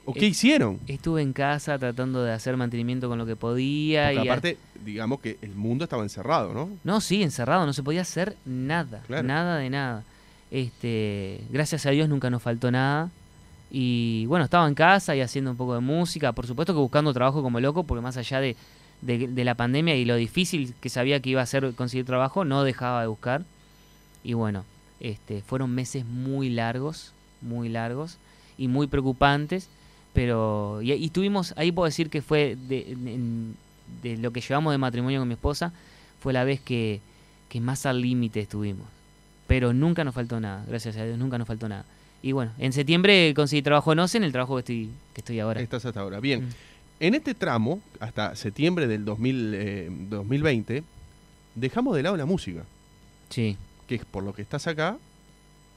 [0.06, 0.80] ¿O qué hicieron?
[0.88, 4.12] Estuve en casa tratando de hacer mantenimiento con lo que podía.
[4.14, 6.70] y aparte, digamos que el mundo estaba encerrado, ¿no?
[6.84, 10.04] No, sí, encerrado, no se podía hacer nada, nada de nada.
[10.52, 13.10] Este, gracias a Dios nunca nos faltó nada.
[13.76, 17.12] Y bueno, estaba en casa y haciendo un poco de música, por supuesto que buscando
[17.12, 18.56] trabajo como loco, porque más allá de,
[19.02, 22.64] de, la pandemia y lo difícil que sabía que iba a ser conseguir trabajo, no
[22.64, 23.44] dejaba de buscar.
[24.24, 24.64] Y bueno,
[25.00, 28.20] este, fueron meses muy largos, muy largos
[28.60, 29.70] y muy preocupantes,
[30.14, 32.96] pero y, tuvimos, ahí puedo decir que fue de,
[34.04, 35.74] de, lo que llevamos de matrimonio con mi esposa,
[36.20, 37.02] fue la vez que,
[37.50, 38.86] que más al límite estuvimos.
[39.48, 41.86] Pero nunca nos faltó nada, gracias a Dios, nunca nos faltó nada.
[42.24, 45.62] Y bueno, en septiembre conseguí trabajo en en el trabajo que estoy, que estoy ahora.
[45.62, 46.22] Estás hasta ahora.
[46.22, 46.46] Bien.
[46.46, 46.50] Mm.
[47.02, 50.84] En este tramo, hasta septiembre del 2020, eh,
[51.54, 52.64] dejamos de lado la música.
[53.28, 53.58] Sí.
[53.88, 54.98] Que es por lo que estás acá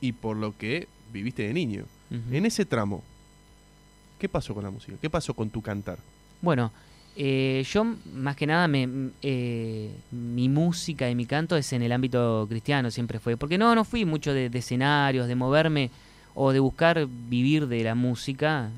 [0.00, 1.84] y por lo que viviste de niño.
[2.30, 3.02] En ese tramo,
[4.20, 4.96] ¿qué pasó con la música?
[5.02, 5.98] ¿Qué pasó con tu cantar?
[6.40, 6.70] Bueno,
[7.16, 11.90] eh, yo más que nada me, eh, mi música y mi canto es en el
[11.90, 13.36] ámbito cristiano, siempre fue.
[13.36, 15.90] Porque no, no fui mucho de escenarios, de moverme
[16.38, 18.68] o de buscar vivir de la música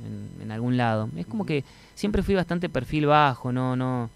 [0.41, 1.11] en, algún lado.
[1.17, 4.09] Es como que siempre fui bastante perfil bajo, no, no,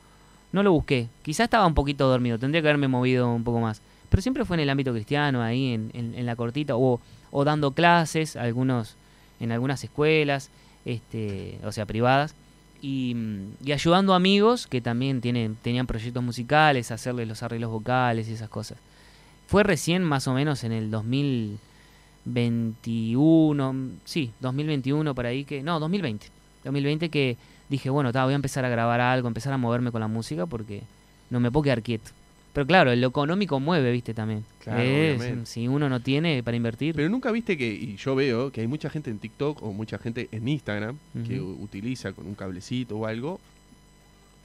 [0.52, 1.08] no lo busqué.
[1.22, 3.82] Quizás estaba un poquito dormido, tendría que haberme movido un poco más.
[4.08, 7.00] Pero siempre fue en el ámbito cristiano, ahí en, en, la cortita, o,
[7.32, 8.96] o, dando clases, algunos,
[9.40, 10.50] en algunas escuelas,
[10.84, 12.36] este, o sea, privadas,
[12.80, 13.16] y,
[13.64, 18.48] y, ayudando amigos que también tienen, tenían proyectos musicales, hacerles los arreglos vocales y esas
[18.48, 18.78] cosas.
[19.48, 21.58] Fue recién, más o menos, en el 2000
[22.24, 26.26] 21, sí, 2021 por ahí que, no, 2020,
[26.64, 27.36] 2020 que
[27.68, 30.82] dije, bueno, voy a empezar a grabar algo, empezar a moverme con la música porque
[31.30, 32.10] no me puedo quedar quieto.
[32.52, 34.44] Pero claro, lo económico mueve, viste, también.
[34.62, 36.94] Claro, si uno no tiene para invertir.
[36.94, 39.98] Pero nunca viste que, y yo veo que hay mucha gente en TikTok o mucha
[39.98, 43.40] gente en Instagram que utiliza con un cablecito o algo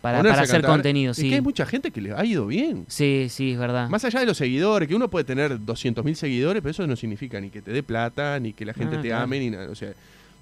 [0.02, 1.30] para, hacer contenido, sí.
[1.30, 2.86] Que hay mucha gente que le ha ido bien.
[2.88, 3.90] Sí, sí, es verdad.
[3.90, 7.42] Más allá de los seguidores, que uno puede tener 200.000 seguidores, pero eso no significa
[7.42, 9.70] ni que te dé plata, ni que la gente ah, te ame, ni nada.
[9.70, 9.94] O sea,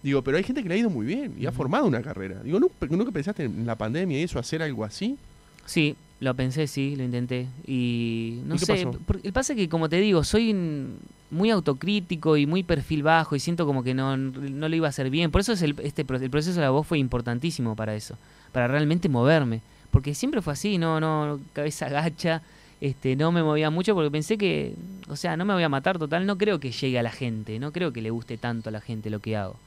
[0.04, 2.42] digo, pero hay gente que le ha ido muy bien y ha formado una carrera.
[2.44, 5.18] Digo, ¿nunca, pensaste en la pandemia y eso, hacer algo así?
[5.66, 7.48] Sí, lo pensé, sí, lo intenté.
[7.66, 8.90] Y no sé, el
[9.24, 10.54] el pasa es que, como te digo, soy
[11.32, 14.90] muy autocrítico y muy perfil bajo y siento como que no, no lo iba a
[14.90, 15.32] hacer bien.
[15.32, 18.18] Por eso es el, este, el proceso de la voz fue importantísimo para eso
[18.56, 19.60] para realmente moverme.
[19.92, 22.42] Porque siempre fue así, no, no, cabeza gacha,
[22.80, 24.76] este, no me movía mucho porque pensé que,
[25.10, 27.60] o sea, no me voy a matar total, no creo que llegue a la gente,
[27.60, 29.58] no creo que le guste tanto a la gente lo que hago.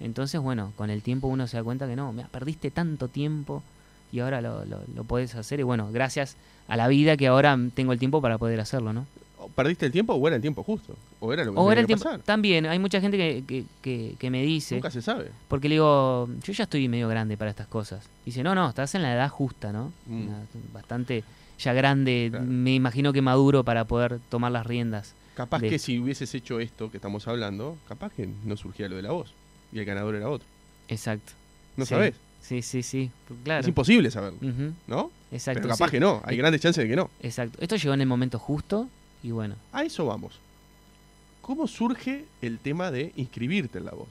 [0.00, 3.62] Entonces, bueno, con el tiempo uno se da cuenta que no, me perdiste tanto tiempo
[4.10, 5.60] y ahora lo, lo, lo hacer.
[5.60, 9.04] Y bueno, gracias a la vida que ahora tengo el tiempo para poder hacerlo, ¿no?
[9.54, 10.96] ¿Perdiste el tiempo o era el tiempo justo?
[11.20, 12.08] ¿O era lo que o era el tiempo.
[12.24, 14.76] También, hay mucha gente que, que, que, me dice.
[14.76, 15.30] Nunca se sabe.
[15.48, 18.08] Porque le digo, yo ya estoy medio grande para estas cosas.
[18.24, 19.92] Dice, no, no, estás en la edad justa, ¿no?
[20.06, 20.28] Mm.
[20.72, 21.24] Bastante
[21.58, 25.14] ya grande, me imagino que maduro para poder tomar las riendas.
[25.34, 29.02] Capaz que si hubieses hecho esto que estamos hablando, capaz que no surgía lo de
[29.02, 29.32] la voz.
[29.72, 30.46] Y el ganador era otro.
[30.88, 31.32] Exacto.
[31.76, 32.14] ¿No sabes?
[32.40, 33.10] Sí, sí, sí.
[33.42, 33.62] Claro.
[33.62, 34.38] Es imposible saberlo.
[34.86, 35.10] ¿No?
[35.32, 35.62] Exacto.
[35.62, 36.20] Pero capaz que no.
[36.24, 37.10] Hay grandes chances de que no.
[37.22, 37.58] Exacto.
[37.60, 38.88] Esto llegó en el momento justo
[39.24, 39.56] y bueno.
[39.72, 40.38] A eso vamos.
[41.40, 44.08] ¿Cómo surge el tema de inscribirte en la voz?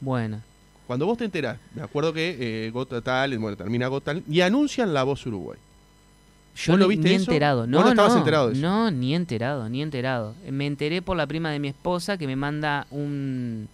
[0.00, 0.40] Bueno.
[0.86, 4.40] Cuando vos te enterás, me acuerdo que eh, Gota tal, bueno, termina Gota tal, y
[4.40, 5.58] anuncian la voz Uruguay.
[6.54, 7.66] Yo no viste ni enterado.
[7.66, 8.62] No, no estabas enterado de eso?
[8.62, 10.34] No, ni enterado, ni enterado.
[10.50, 13.68] Me enteré por la prima de mi esposa que me manda un,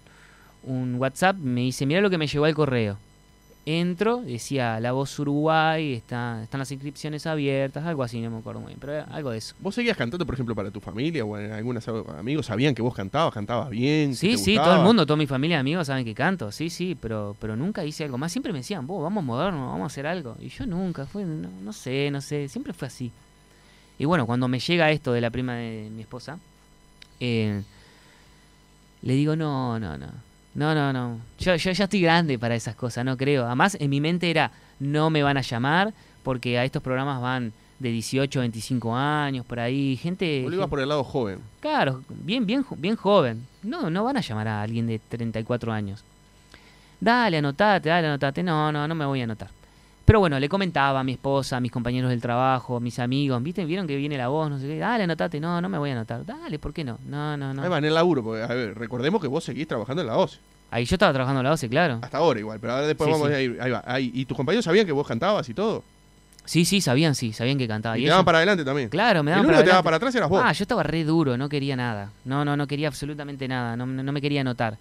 [0.65, 2.97] un WhatsApp, me dice, mira lo que me llegó al correo.
[3.65, 8.61] Entro, decía La Voz Uruguay, está, están las inscripciones abiertas, algo así, no me acuerdo
[8.61, 9.55] muy bien, pero algo de eso.
[9.61, 12.47] ¿Vos seguías cantando, por ejemplo, para tu familia o en algunos amigos?
[12.47, 14.17] ¿Sabían que vos cantabas, cantabas bien?
[14.17, 16.97] Sí, sí, todo el mundo, toda mi familia y amigos saben que canto, sí, sí,
[17.01, 18.33] pero, pero nunca hice algo más.
[18.33, 20.37] Siempre me decían, vos, vamos a movernos, vamos a hacer algo.
[20.41, 23.13] Y yo nunca, fue, no, sé, no sé, siempre fue así.
[23.97, 26.37] Y bueno, cuando me llega esto de la prima de mi esposa,
[27.21, 27.63] eh,
[29.03, 31.19] le digo, no, no, no no, no, no.
[31.39, 33.47] Yo, yo ya estoy grande para esas cosas, no creo.
[33.47, 37.53] Además, en mi mente era, no me van a llamar porque a estos programas van
[37.79, 40.47] de 18 a 25 años, por ahí, gente...
[40.49, 41.41] Vos por el lado joven.
[41.61, 43.47] Claro, bien, bien, bien joven.
[43.63, 46.05] No, no van a llamar a alguien de 34 años.
[47.01, 48.43] Dale, anotate, dale, anotate.
[48.45, 49.51] No, no, no me voy a anotar.
[50.05, 53.41] Pero bueno, le comentaba a mi esposa, a mis compañeros del trabajo, a mis amigos,
[53.43, 53.65] ¿viste?
[53.65, 54.51] ¿Vieron que viene la voz?
[54.51, 54.79] No sé qué.
[54.79, 55.39] Dale, anotate.
[55.39, 56.27] No, no me voy a anotar.
[56.27, 56.99] Dale, ¿por qué no?
[57.07, 57.63] No, no, no.
[57.63, 60.17] Ahí va, en el laburo, porque, a ver, recordemos que vos seguís trabajando en la
[60.19, 60.39] OCE.
[60.73, 61.99] Ahí yo estaba trabajando en la OCE, claro.
[62.03, 63.35] Hasta ahora igual, pero ahora después Sí, vamos sí.
[63.35, 63.59] a ir.
[63.61, 63.85] Ahí va.
[63.87, 64.11] Ahí.
[64.13, 65.85] ¿Y tus compañeros sabían que vos cantabas y todo?
[66.45, 67.97] Sí, sí, sabían, sí, sabían que cantaba.
[67.97, 68.89] Y, Y te daban para adelante también.
[68.89, 70.43] Claro, me el daban único para que te daba para atrás eras vos.
[70.45, 72.11] Ah, yo estaba re duro, no quería nada.
[72.25, 73.77] No, no, no quería absolutamente nada.
[73.77, 74.77] No, no me quería anotar.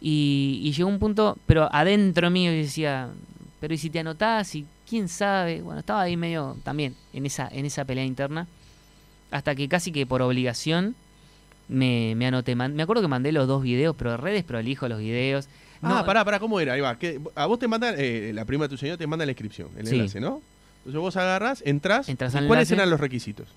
[0.00, 3.08] Y, y llegó un punto, pero adentro mío decía,
[3.60, 4.54] pero ¿y si te anotás?
[4.54, 5.60] ¿Y quién sabe?
[5.62, 8.46] Bueno, estaba ahí medio también en esa, en esa pelea interna.
[9.30, 10.96] Hasta que casi que por obligación
[11.68, 12.54] me, me anoté.
[12.56, 15.48] Man- me acuerdo que mandé los dos videos, pero re desprolijo los videos.
[15.82, 16.72] Ah, No, pará, pará, ¿cómo era?
[16.74, 16.98] Ahí va.
[16.98, 19.68] que a vos te mandan, eh, la prima de tu señor te manda la inscripción,
[19.76, 19.94] el Sí.
[19.96, 20.42] enlace, ¿no?
[20.78, 22.08] Entonces vos agarrás, entras.
[22.08, 23.48] Entras ¿y al ¿Cuáles eran los requisitos?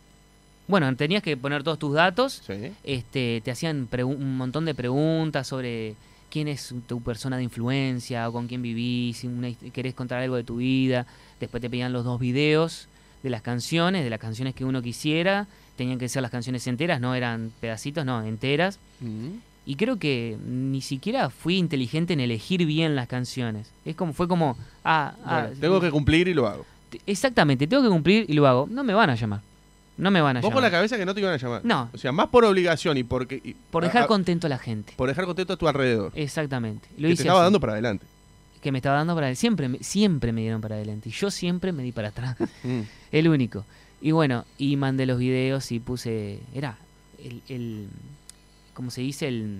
[0.67, 2.41] Bueno, tenías que poner todos tus datos.
[2.45, 2.71] Sí.
[2.83, 5.95] este, te hacían un montón de preguntas sobre
[6.33, 10.35] quién es tu persona de influencia o con quién vivís, si una querés contar algo
[10.35, 11.05] de tu vida.
[11.39, 12.87] Después te pedían los dos videos
[13.21, 15.45] de las canciones, de las canciones que uno quisiera.
[15.75, 18.79] Tenían que ser las canciones enteras, no eran pedacitos, no, enteras.
[18.99, 19.27] Mm.
[19.67, 23.69] Y creo que ni siquiera fui inteligente en elegir bien las canciones.
[23.85, 26.65] Es como, fue como, ah, ah, Bueno, tengo que cumplir y lo hago.
[26.89, 28.67] te- exactamente, tengo que cumplir y lo hago.
[28.71, 29.41] No me van a llamar.
[29.97, 30.53] No me van a Vos llamar.
[30.55, 31.61] con la cabeza que no te iban a llamar.
[31.63, 31.89] No.
[31.93, 33.39] O sea, más por obligación y porque.
[33.43, 34.93] y- Por dejar a- contento a la gente.
[34.95, 36.11] por dejar contento a tu alrededor.
[36.15, 36.87] Exactamente.
[36.97, 37.45] Lo que te estaba así.
[37.45, 38.05] dando para adelante.
[38.61, 39.39] que me estaba dando para adelante.
[39.41, 41.09] Siempre, me- siempre me dieron para adelante.
[41.09, 42.37] Y yo siempre me di para atrás.
[42.63, 42.79] Mm.
[43.11, 43.65] el único.
[44.01, 46.39] Y bueno, y mandé los videos y puse.
[46.55, 46.77] Era
[47.23, 47.41] el.
[47.49, 47.87] el
[48.73, 49.27] ¿Cómo se dice?
[49.27, 49.59] El,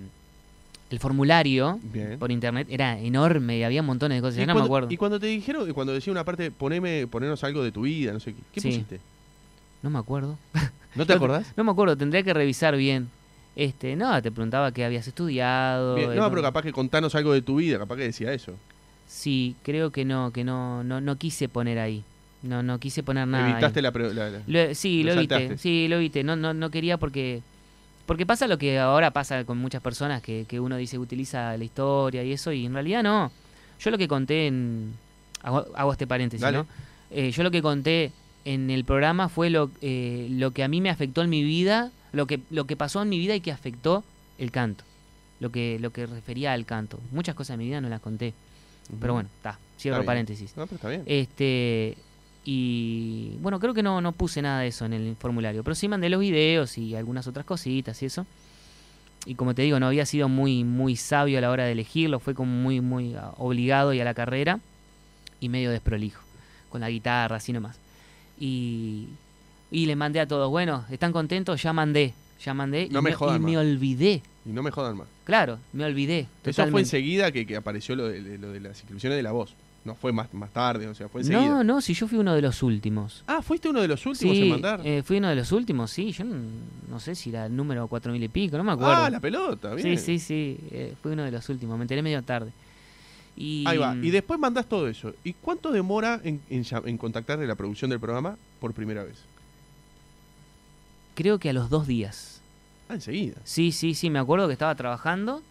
[0.89, 2.17] el formulario Bien.
[2.17, 4.37] por internet era enorme y había montones de cosas.
[4.37, 4.87] Y Ya no cuando, me acuerdo.
[4.93, 8.19] Y cuando te dijeron, cuando decía una parte, poneme, ponernos algo de tu vida, no
[8.19, 8.41] sé qué.
[8.53, 8.67] ¿Qué Sí.
[8.69, 8.99] pusiste?
[9.83, 10.37] No me acuerdo.
[10.95, 11.53] ¿No te No- acordás?
[11.55, 13.09] No me acuerdo, tendría que revisar bien.
[13.55, 15.93] Este, no, te preguntaba qué habías estudiado.
[15.95, 18.53] Bien, eh, No, pero capaz que contanos algo de tu vida, capaz que decía eso.
[19.07, 22.03] Sí, creo que no, que no, no, no quise poner ahí.
[22.41, 23.45] No, no quise poner nada.
[23.45, 23.51] ahí.
[23.51, 25.35] Evitaste la, pre- la- la- Lo- sí, Lo lo evité.
[25.35, 25.57] saltaste.
[25.59, 26.23] Sí, lo evité.
[26.23, 27.41] No, no, no quería porque.
[28.05, 31.63] Porque pasa lo que ahora pasa con muchas personas, que, que uno dice utiliza la
[31.63, 33.31] historia y eso, y en realidad no.
[33.79, 34.93] Yo lo que conté en.
[35.41, 36.57] Hago, hago este paréntesis, Dale.
[36.59, 36.67] ¿no?
[37.11, 38.11] Eh, yo lo que conté
[38.45, 41.91] en el programa fue lo, eh, lo que a mí me afectó en mi vida,
[42.11, 44.03] lo que, lo que pasó en mi vida y que afectó
[44.37, 44.83] el canto.
[45.39, 46.99] Lo que, lo que refería al canto.
[47.11, 48.33] Muchas cosas de mi vida no las conté.
[48.99, 49.59] Pero bueno, está.
[49.77, 50.55] Cierro paréntesis.
[50.55, 51.03] No, pero está bien.
[51.05, 51.97] Este
[52.45, 55.87] y bueno, creo que no, no puse nada de eso en el formulario, pero sí
[55.87, 58.25] mandé los videos y algunas otras cositas y eso.
[59.25, 62.19] Y como te digo, no había sido muy muy sabio a la hora de elegirlo,
[62.19, 64.59] fue como muy muy ah, obligado y a la carrera
[65.39, 66.21] y medio desprolijo
[66.69, 67.77] con la guitarra así nomás.
[68.39, 69.07] Y
[69.71, 71.63] y le mandé a todos, bueno, ¿están contentos?
[71.63, 74.21] Ya mandé, ya mandé No y, me me, jodan y me olvidé.
[74.45, 75.07] Y no me jodan más.
[75.23, 76.27] Claro, me olvidé.
[76.43, 79.55] Eso fue enseguida que, que apareció lo de, lo de las inscripciones de la voz.
[79.83, 81.41] No fue más, más tarde, o sea, fue enseguida.
[81.45, 83.23] No, no, si yo fui uno de los últimos.
[83.25, 84.79] Ah, ¿fuiste uno de los últimos Sí, en mandar?
[84.85, 86.11] eh, fui uno de los últimos, sí.
[86.11, 86.35] Yo no,
[86.89, 88.93] no sé si era el número 4000 y pico, no me acuerdo.
[88.93, 89.97] ah, la pelota, bien.
[89.97, 90.57] sí, sí, sí.
[90.71, 92.51] eh, fui uno de los últimos, me enteré medio tarde.
[93.35, 93.95] Y, Ahí va.
[93.95, 95.13] Y después mandás todo eso.
[95.23, 99.17] ¿Y cuánto demora en, en, contactar de la producción del programa por primera vez?
[101.15, 102.41] Creo que a los dos días.
[102.89, 103.35] Ah, enseguida.
[103.43, 104.09] Sí, sí, sí.
[104.09, 105.41] Me acuerdo que estaba trabajando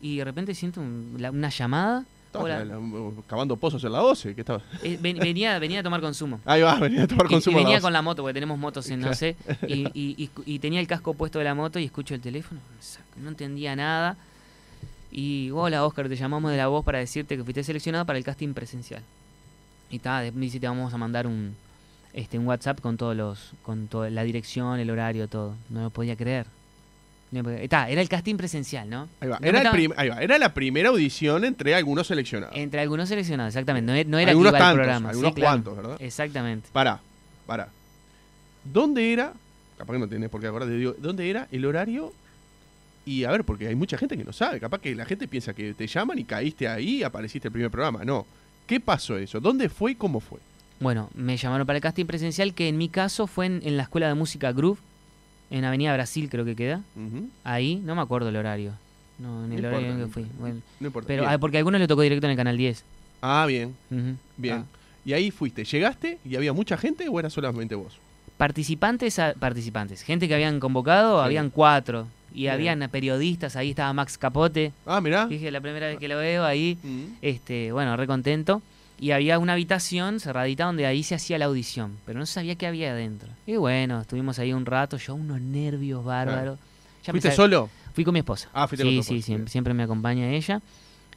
[0.00, 2.04] y de repente siento un- la- una llamada.
[2.36, 2.64] Hola.
[2.64, 2.80] la- la-
[3.28, 4.34] cavando pozos en la 12.
[4.34, 4.60] ¿qué estaba?
[4.82, 6.40] Eh, ven- venía, venía a tomar consumo.
[6.44, 7.82] Ahí va, venía a tomar consumo y, venía 12.
[7.82, 9.36] con la moto, porque tenemos motos en no sé,
[9.68, 12.60] y, y- y- y tenía el casco puesto de la moto y escucho el teléfono,
[13.22, 14.16] no entendía nada.
[15.16, 18.24] Y hola Oscar, te llamamos de la voz para decirte que fuiste seleccionado para el
[18.24, 19.00] casting presencial.
[19.88, 20.00] Y
[20.34, 21.54] me dice te vamos a mandar un
[22.12, 25.54] este un WhatsApp con todos los, con toda la dirección, el horario, todo.
[25.70, 26.46] No lo podía creer.
[27.32, 29.08] Podía- Ta, era el casting presencial, ¿no?
[29.20, 29.38] Ahí va.
[29.40, 30.20] Era, el ahí va.
[30.22, 32.56] Era la primera audición entre algunos seleccionados.
[32.56, 33.90] Entre algunos seleccionados, exactamente.
[33.92, 35.08] No, e- no era algunos que iba tantos, programa.
[35.08, 35.48] sí, algunos claro.
[35.50, 35.96] cuantos, ¿verdad?
[36.00, 36.68] Exactamente.
[36.72, 37.00] Pará,
[37.46, 37.68] pará.
[38.64, 39.32] ¿Dónde era?
[39.78, 42.12] Capaz que no tenés por qué acordarte, digo, ¿dónde era el horario?
[43.06, 44.58] Y a ver, porque hay mucha gente que no sabe.
[44.60, 47.70] Capaz que la gente piensa que te llaman y caíste ahí y apareciste el primer
[47.70, 48.04] programa.
[48.04, 48.26] No.
[48.66, 49.40] ¿Qué pasó eso?
[49.40, 50.38] ¿Dónde fue y cómo fue?
[50.80, 53.82] Bueno, me llamaron para el casting presencial, que en mi caso fue en, en la
[53.84, 54.78] escuela de música Groove,
[55.50, 56.82] en Avenida Brasil creo que queda.
[57.44, 58.72] Ahí, no me acuerdo el horario.
[59.18, 60.26] No, en el horario en que fui.
[60.40, 61.06] Bueno, No importa.
[61.06, 62.84] pero ah, porque a algunos le tocó directo en el canal 10.
[63.22, 63.74] Ah, bien,
[64.36, 64.54] bien.
[64.56, 64.64] Ah.
[65.04, 65.64] Y ahí fuiste.
[65.64, 67.98] ¿Llegaste y había mucha gente o era solamente vos?
[68.38, 71.24] Participantes, a- participantes, gente que habían convocado, Sí.
[71.26, 72.08] habían cuatro.
[72.34, 72.52] Y Bien.
[72.52, 74.72] habían periodistas, ahí estaba Max Capote.
[74.84, 75.26] Ah, mirá.
[75.26, 77.04] Dije, la primera vez que lo veo ahí, Mm.
[77.22, 78.60] este, bueno, re contento.
[78.98, 82.66] Y había una habitación cerradita donde ahí se hacía la audición, pero no sabía qué
[82.66, 83.28] había adentro.
[83.46, 86.58] Y bueno, estuvimos ahí un rato, yo unos nervios bárbaros.
[87.04, 87.70] Ya ¿Fuiste solo?
[87.92, 88.48] Fui con mi esposa.
[88.52, 90.60] Ah, fuiste sí, con tu sí, siempre me acompaña ella.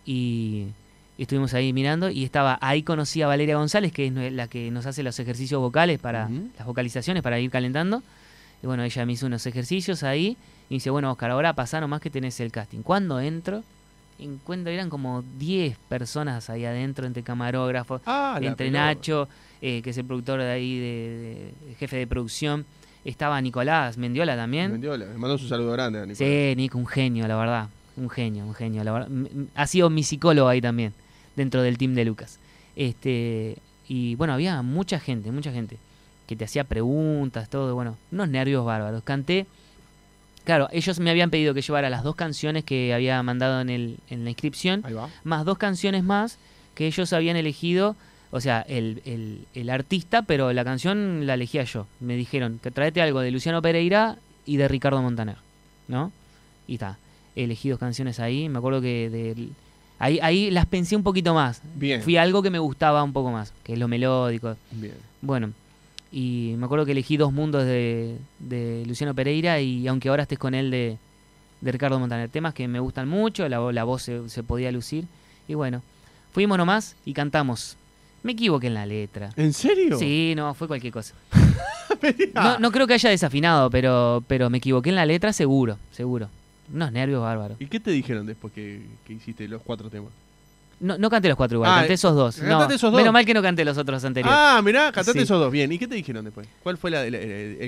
[0.05, 0.67] Y,
[1.17, 4.85] estuvimos ahí mirando y estaba ahí conocí a Valeria González, que es la que nos
[4.85, 8.03] hace los ejercicios vocales para las vocalizaciones, para ir calentando.
[8.61, 10.37] Y bueno, ella me hizo unos ejercicios ahí
[10.69, 12.81] y dice, bueno, Oscar, ahora pasa nomás que tenés el casting.
[12.81, 13.63] Cuando entro,
[14.19, 19.27] encuentro, eran como 10 personas ahí adentro, entre camarógrafos, ah, entre Nacho,
[19.61, 22.65] eh, que es el productor de ahí, de, jefe de producción.
[23.05, 24.71] Estaba Nicolás Mendiola también.
[24.73, 26.17] Mendiola, me mandó su saludo grande a Nicolás.
[26.17, 27.69] Sí, Nico, un genio, la verdad.
[27.95, 29.09] Un genio, un genio, la verdad.
[29.55, 30.93] Ha sido mi psicólogo ahí también,
[31.35, 32.39] dentro del team de Lucas.
[32.75, 35.77] Este, y bueno, había mucha gente, mucha gente
[36.27, 39.01] que te hacía preguntas, todo, bueno, unos nervios bárbaros.
[39.03, 39.47] Canté,
[40.47, 43.97] claro, ellos me habían pedido que llevara las dos canciones que había mandado en, el,
[44.09, 44.81] en la inscripción,
[45.25, 46.37] más dos canciones más
[46.73, 47.97] que ellos habían elegido,
[48.31, 51.85] o sea, el, el, artista, pero la canción la elegía yo.
[51.99, 55.35] Me dijeron que tráete algo de Luciano Pereira y de Ricardo Montaner,
[55.89, 56.13] ¿no?
[56.65, 56.97] Y está,
[57.35, 59.49] elegí dos canciones ahí, me acuerdo que de,
[59.99, 61.61] ahí, ahí las pensé un poquito más.
[61.75, 62.01] Bien.
[62.01, 64.55] Fui algo que me gustaba un poco más, que es lo melódico.
[64.71, 64.95] Bien.
[65.21, 65.51] Bueno,
[66.11, 70.39] y me acuerdo que elegí dos mundos de, de Luciano Pereira y aunque ahora estés
[70.39, 70.97] con él de,
[71.61, 72.29] de Ricardo Montaner.
[72.29, 75.05] Temas que me gustan mucho, la, la voz se, podía lucir.
[75.47, 75.81] Y bueno,
[76.31, 77.77] fuimos nomás y cantamos.
[78.23, 79.29] Me equivoqué en la letra.
[79.35, 79.97] ¿En serio?
[79.97, 81.13] Sí, no, fue cualquier cosa.
[82.33, 86.29] no, no, creo que haya desafinado, pero, pero me equivoqué en la letra seguro, seguro.
[86.73, 87.61] Unos nervios bárbaros.
[87.61, 90.11] ¿Y qué te dijeron después que, que hiciste los cuatro temas?
[90.79, 92.39] No, no canté los cuatro igual, ah, canté esos dos.
[92.39, 92.99] No, esos dos.
[92.99, 94.37] Menos mal que no canté los otros anteriores.
[94.39, 95.51] Ah, mirá, cantaste esos dos.
[95.51, 96.47] Bien, ¿y qué te dijeron después?
[96.61, 97.03] ¿Cuál fue la,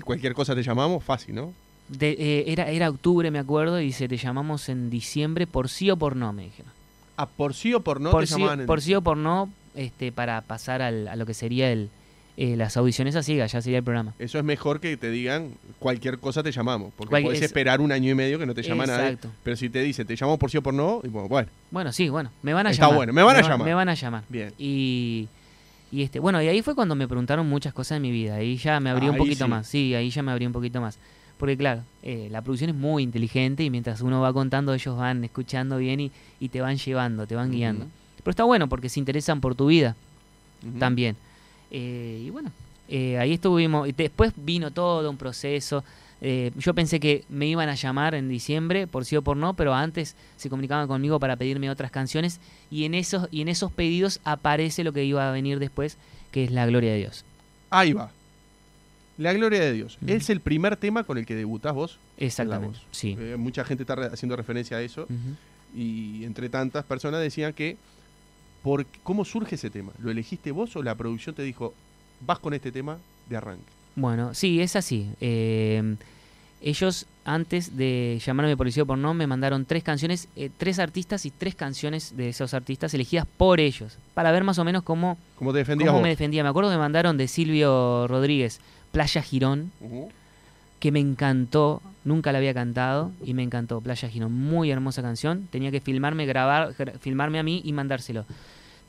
[0.04, 1.04] cualquier cosa te llamamos?
[1.04, 1.54] Fácil, ¿no?
[1.88, 5.89] De, eh, era, era octubre, me acuerdo, y dice, te llamamos en diciembre por sí
[5.89, 6.72] o por no, me dijeron.
[7.17, 10.12] Ah, por sí o por no por te llamaban Por sí o por no, este,
[10.12, 11.89] para pasar al, a lo que sería el,
[12.41, 14.13] eh, las audiciones a ciegas, ya sería el programa.
[14.17, 18.10] Eso es mejor que te digan cualquier cosa te llamamos, porque puedes esperar un año
[18.12, 19.17] y medio que no te llama nadie.
[19.43, 21.91] Pero si te dice te llamamos por sí o por no, y bueno, bueno.
[21.91, 22.89] sí, bueno, me van a llamar.
[22.91, 23.67] Está bueno, me van a llamar.
[23.67, 24.23] Me van a llamar.
[24.30, 24.54] Bien.
[24.58, 25.28] Y,
[25.91, 28.36] y este, bueno, y ahí fue cuando me preguntaron muchas cosas de mi vida.
[28.36, 29.67] Ahí ya me abrí un poquito más.
[29.67, 30.97] Sí, ahí ya me abrí un poquito más.
[31.38, 35.25] Porque claro, eh, la producción es muy inteligente y mientras uno va contando, ellos van
[35.25, 37.86] escuchando bien y, y te van llevando, te van guiando.
[38.23, 39.97] Pero está bueno porque se interesan por tu vida
[40.80, 41.17] también.
[41.71, 42.51] Eh, y bueno,
[42.88, 45.84] eh, ahí estuvimos, y después vino todo un proceso.
[46.21, 49.53] Eh, yo pensé que me iban a llamar en diciembre, por sí o por no,
[49.53, 53.71] pero antes se comunicaban conmigo para pedirme otras canciones y en esos, y en esos
[53.71, 55.97] pedidos aparece lo que iba a venir después,
[56.32, 57.23] que es La Gloria de Dios.
[57.69, 58.12] Ahí va.
[59.17, 59.97] La Gloria de Dios.
[60.08, 61.99] ¿Es el primer tema con el que debutás vos?
[62.17, 63.15] Exactamente, sí.
[63.19, 65.08] Eh, mucha gente está haciendo referencia a eso
[65.75, 67.77] y entre tantas personas decían que
[68.63, 69.91] por, ¿cómo surge ese tema?
[70.00, 71.74] ¿Lo elegiste vos o la producción te dijo,
[72.26, 72.98] vas con este tema
[73.30, 73.72] de arranque.
[73.95, 75.10] Bueno, sí, es así.
[75.22, 75.95] Eh,
[76.62, 81.32] ellos, antes de llamarme policía por no, me mandaron tres canciones, eh, tres artistas y
[81.32, 85.54] tres canciones de esos artistas elegidas por ellos, para ver más o menos cómo, ¿Cómo,
[85.54, 86.43] te defendía cómo me defendía.
[86.43, 88.60] Me acuerdo que me mandaron de Silvio Rodríguez,
[88.91, 89.72] Playa Girón,
[90.80, 95.48] que me encantó, nunca la había cantado y me encantó, Playa Girón, muy hermosa canción.
[95.52, 98.26] Tenía que filmarme, grabar, filmarme a mí y mandárselo.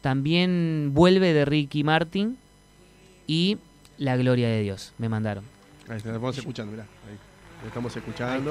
[0.00, 2.38] También vuelve de Ricky Martin,
[3.30, 3.58] y
[3.96, 4.92] La Gloria de Dios.
[4.98, 5.44] Me mandaron.
[5.88, 6.82] Ahí estamos escuchando, mirá.
[6.82, 7.16] Ahí.
[7.64, 8.50] Estamos escuchando.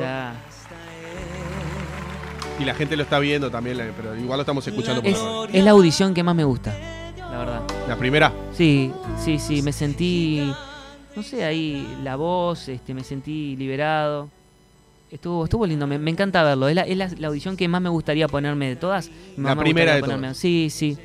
[2.58, 5.19] Y la gente lo está viendo también, pero igual lo estamos escuchando por es,
[5.52, 6.73] es la audición que más me gusta,
[7.17, 7.62] la verdad.
[7.89, 8.32] ¿La primera?
[8.54, 9.62] Sí, sí, sí.
[9.62, 10.49] Me sentí,
[11.19, 14.29] no sé, ahí la voz, este, me sentí liberado.
[15.12, 16.69] Estuvo, estuvo lindo, me, encanta verlo.
[16.69, 19.12] Es, la, es la, audición que más me gustaría ponerme de todas.
[19.36, 20.38] la primera de todas.
[20.38, 20.97] Sí, sí.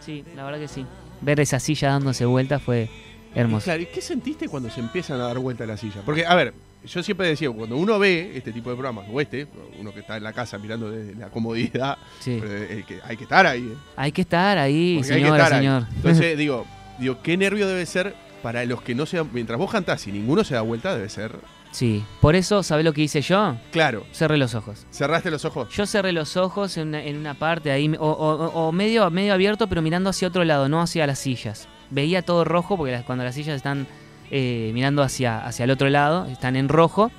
[0.00, 0.84] Sí, la verdad que sí.
[1.20, 2.88] Ver esa silla dándose vuelta fue
[3.36, 3.76] Hermoso.
[3.76, 6.02] ¿y qué sentiste cuando se empiezan a dar vuelta a la silla?
[6.04, 6.52] Porque, a ver,
[6.84, 9.46] yo siempre decía, cuando uno ve este tipo de programas, o este,
[9.78, 13.62] uno que está en la casa mirando desde la comodidad, hay que estar ahí.
[13.62, 13.76] ¿eh?
[13.94, 15.86] Hay que estar ahí, señora, señor.
[15.94, 16.66] Entonces, digo,
[16.98, 20.44] digo, qué nervio debe ser para los que no se mientras vos cantás y ninguno
[20.44, 21.36] se da vuelta, debe ser...
[21.70, 23.56] Sí, por eso, ¿sabés lo que hice yo?
[23.70, 24.04] Claro.
[24.12, 24.86] Cerré los ojos.
[24.90, 25.70] ¿Cerraste los ojos?
[25.70, 29.68] Yo cerré los ojos en una, en una parte ahí, o, o, medio, medio abierto,
[29.68, 33.34] pero mirando hacia otro lado, no hacia las sillas veía todo rojo, porque cuando las
[33.34, 33.86] sillas están
[34.30, 37.10] eh, mirando hacia, hacia el otro lado, están en rojo.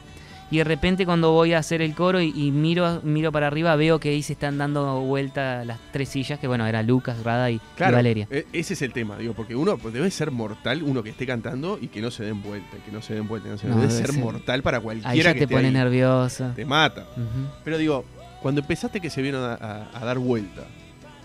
[0.51, 3.99] Y de repente cuando voy a hacer el coro y, miro, miro para arriba, veo
[3.99, 7.59] que ahí se están dando vuelta las tres sillas, que bueno, era Lucas, Rada y,
[7.80, 8.28] Valeria.
[8.30, 11.26] E, ese es el tema, digo, porque uno pues, debe ser mortal, uno que esté
[11.26, 14.61] cantando y que no se den vuelta, que no se den vuelta, debe, ser, mortal
[14.61, 16.51] para cualquiera ahí ya te pone nervioso.
[16.55, 17.07] Te mata.
[17.63, 18.05] Pero digo,
[18.41, 20.63] cuando empezaste que se vieron a, a dar vuelta,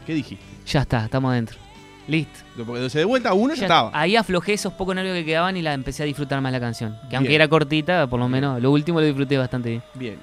[0.07, 0.45] ¿qué dijiste?
[0.67, 1.68] Ya está, estamos adentro.
[2.09, 2.41] Listo.
[2.67, 3.91] Porque se de vuelta uno ya, estaba.
[3.93, 6.97] Ahí aflojé esos pocos nervios que quedaban y la empecé a disfrutar más la canción.
[7.11, 9.83] Que aunque era cortita, por lo menos lo último lo disfruté bastante bien.
[9.95, 10.19] Bien.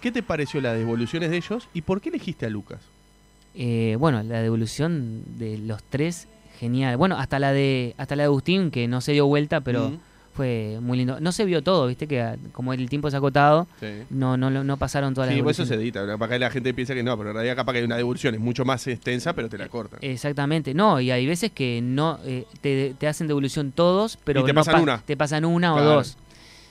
[0.00, 2.80] ¿Qué te pareció las devoluciones de ellos y por qué elegiste a Lucas?
[3.54, 6.28] Eh, bueno, la devolución de los tres,
[6.60, 6.98] genial.
[6.98, 9.92] Bueno, hasta la de hasta la de Agustín, que no se dio vuelta, pero
[10.36, 11.18] fue muy lindo.
[11.18, 13.66] No se vio todo, viste, que ah, como el tiempo es acotado,
[14.10, 16.18] no, no, no pasaron todas las Sí, por eso se edita.
[16.18, 18.34] Para que la gente piensa que no, pero en realidad capaz que hay una devolución,
[18.34, 19.98] es mucho más extensa, pero te la cortan.
[20.02, 24.82] Exactamente, no, y hay veces que no eh, te, hacen devolución todos, pero te pasan
[24.82, 24.98] una.
[24.98, 26.18] Te pasan una o dos.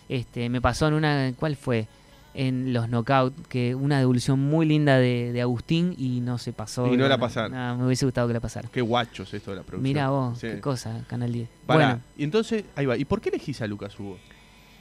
[0.08, 1.88] Este, me pasó en una, ¿cuál fue?
[2.36, 6.92] En los knockout, que una devolución muy linda de, Agustín y no se pasó.
[6.94, 7.80] Y no la pasaron.
[7.80, 8.70] me hubiese gustado que la pasara.
[8.72, 9.84] Qué guachos esto de la producción.
[9.84, 11.50] Mira vos, qué cosa, Canal 10.
[11.68, 12.02] bueno.
[12.18, 12.98] y entonces, ahí va.
[12.98, 14.18] ¿Y por qué elegís a Lucas Hugo?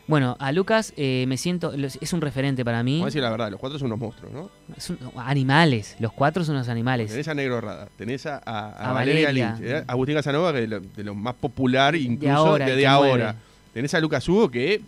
[0.07, 2.97] Bueno, a Lucas eh, me siento, es un referente para mí.
[2.97, 4.51] Vamos a decir la verdad, los cuatro son unos monstruos, ¿no?
[4.77, 7.11] Son animales, los cuatro son unos animales.
[7.11, 9.85] Tenés a Negro Rada, tenés a, a, Valeria, Lynch, ¿eh?
[9.87, 13.37] Agustín Casanova, que es de lo, más popular incluso de ahora.
[13.73, 14.83] Tenés a Lucas Hugo, que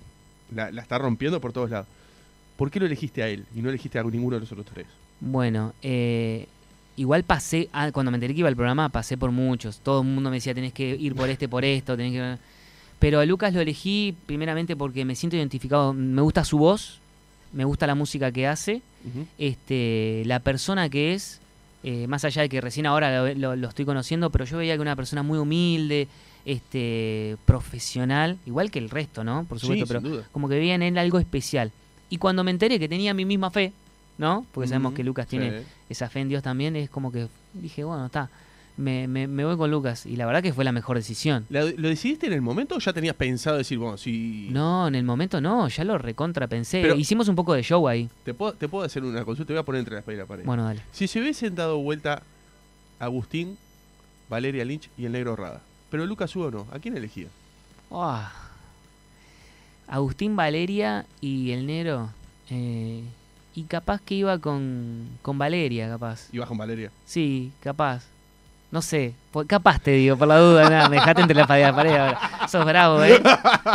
[0.54, 1.86] la, la está rompiendo por todos lados.
[2.56, 4.86] ¿Por qué lo elegiste a él y no elegiste a ninguno de los otros tres?
[5.20, 6.46] Bueno, eh,
[6.96, 9.78] igual pasé, ah, cuando me enteré que iba al programa, pasé por muchos.
[9.80, 12.38] Todo el mundo me decía, tenés que ir por este, por esto, tenés que...
[12.98, 16.98] Pero a Lucas lo elegí primeramente porque me siento identificado, me gusta su voz,
[17.52, 18.80] me gusta la música que hace,
[19.38, 21.40] este, la persona que es,
[21.84, 24.96] eh, más allá de que recién ahora lo, estoy conociendo, pero yo veía que una
[24.96, 26.08] persona muy humilde,
[26.46, 29.44] este, profesional, igual que el resto, ¿no?
[29.44, 31.72] Por supuesto, pero como que veía en él algo especial.
[32.08, 33.72] Y cuando me enteré que tenía mi misma fe,
[34.18, 34.46] ¿no?
[34.52, 38.06] Porque sabemos que Lucas tiene esa fe en Dios también, es como que dije, bueno,
[38.06, 38.30] está,
[38.76, 40.06] me, me, voy con Lucas.
[40.06, 41.46] Y la verdad que fue la mejor decisión.
[41.48, 44.48] ¿Lo, decidiste en el momento o ya tenías pensado decir, bueno, si...
[44.50, 46.94] No, en el momento no, ya lo recontra pensé.
[46.96, 48.08] Hicimos un poco de show ahí.
[48.24, 50.20] Te puedo, te puedo hacer una consulta, te voy a poner entre la espalda y
[50.22, 50.44] la pared.
[50.44, 50.82] Bueno, dale.
[50.92, 52.22] Si se hubiesen dado vuelta
[52.98, 53.58] Agustín,
[54.28, 57.28] Valeria Lynch y el negro Rada, pero Lucas Hugo no, ¿a quién elegía?
[57.90, 58.45] Ah...
[59.88, 62.10] Agustín Valeria y el Nero.
[62.50, 63.02] Eh,
[63.54, 66.28] y capaz que iba con, con Valeria, capaz.
[66.32, 66.90] ¿Ibas con Valeria?
[67.04, 68.04] Sí, capaz.
[68.70, 69.14] No sé,
[69.46, 72.48] capaz te digo, por la duda, nada, me dejaste entre la pared, la pared ahora.
[72.48, 73.22] Sos bravo, ¿eh?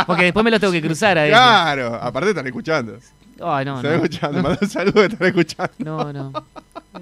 [0.06, 2.98] Porque después me lo tengo que cruzar Claro, aparte están escuchando.
[3.42, 5.72] Ay, no, están escuchando, manda un saludo, están escuchando.
[5.78, 6.32] No, no.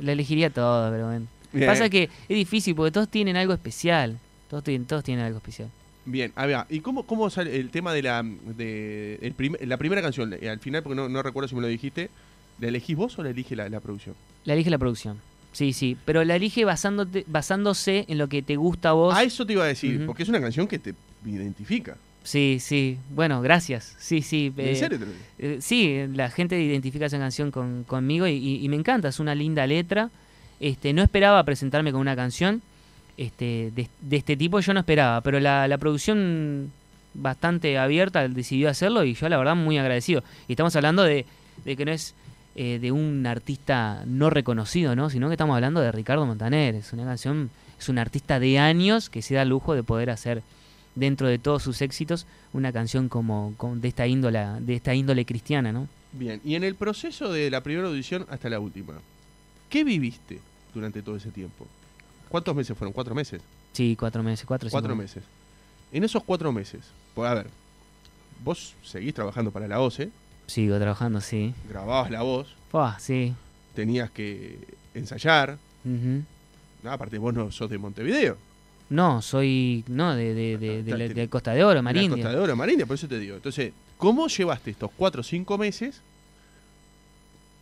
[0.00, 1.26] Lo elegiría todo, pero bueno.
[1.66, 4.18] Pasa que es difícil porque todos tienen algo especial.
[4.48, 5.68] Todos, todos tienen algo especial.
[6.04, 10.34] Bien, a ver, ¿y cómo, cómo sale el tema de la de la primera canción?
[10.40, 12.10] Eh, al final, porque no, recuerdo si me lo dijiste,
[12.58, 14.14] ¿la elegís vos o la elige la, producción?
[14.44, 15.18] La elige la producción.
[15.52, 19.14] Sí, sí, pero la elige basándote, basándose en lo que te gusta a vos.
[19.14, 20.94] A eso te iba a decir, porque es una canción que te
[21.24, 21.96] identifica.
[22.22, 23.96] Sí, sí, bueno, gracias.
[23.98, 24.52] Sí, sí.
[24.56, 24.98] ¿En eh, serio
[25.38, 29.34] eh, sí, la gente identifica esa canción con, conmigo y, y, me encanta, es una
[29.34, 30.10] linda letra.
[30.60, 32.62] Este, no esperaba presentarme con una canción
[33.20, 36.72] este, de, este tipo yo no esperaba, pero la, producción
[37.12, 40.24] bastante abierta decidió hacerlo y yo la verdad muy agradecido.
[40.48, 41.26] Y estamos hablando de,
[41.64, 42.14] que no es
[42.56, 45.10] eh, de un artista no reconocido, ¿no?
[45.10, 46.74] sino que estamos hablando de Ricardo Montaner.
[46.74, 50.08] Es una canción, es un artista de años que se da el lujo de poder
[50.08, 50.42] hacer
[50.94, 55.72] dentro de todos sus éxitos una canción como, de esta índole, de esta índole cristiana,
[55.72, 55.88] ¿no?
[56.12, 58.94] Bien, y en el proceso de la primera audición hasta la última,
[59.68, 60.40] ¿qué viviste
[60.72, 61.66] durante todo ese tiempo?
[62.30, 62.92] ¿Cuántos meses fueron?
[62.92, 63.42] ¿Cuatro meses?
[63.72, 65.24] Sí, cuatro meses, cuatro Cuatro meses.
[65.92, 66.80] En esos cuatro meses,
[67.14, 67.48] pues a ver,
[68.44, 70.10] vos seguís trabajando para la OCE.
[70.46, 71.52] Sigo trabajando, sí.
[71.68, 72.54] Grababas la voz.
[72.98, 73.34] sí.
[73.74, 74.58] Tenías que
[74.94, 75.58] ensayar.
[76.84, 78.36] aparte vos no sos de Montevideo.
[78.90, 82.10] No, soy no de, de, Costa de Oro, Marindia.
[82.10, 83.36] Costa de Oro, Marindia, por eso te digo.
[83.36, 86.00] Entonces, ¿cómo llevaste estos cuatro o cinco meses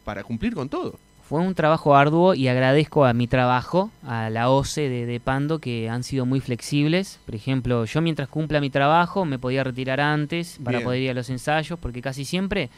[0.04, 0.98] para cumplir con todo?
[1.28, 5.90] Fue un trabajo arduo y agradezco a mi trabajo, a la OCE de, Pando, que
[5.90, 7.20] han sido muy flexibles.
[7.26, 11.12] Por ejemplo, yo mientras cumpla mi trabajo me podía retirar antes para poder ir a
[11.12, 12.70] los ensayos, porque casi siempre,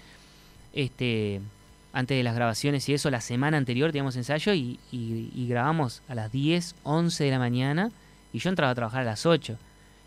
[0.73, 1.41] este,
[1.93, 4.81] antes de las grabaciones y eso, la semana anterior teníamos ensayo y,
[5.49, 7.93] grabamos a las 10, 11 de la mañana
[8.33, 9.57] y yo entraba a trabajar a las 8.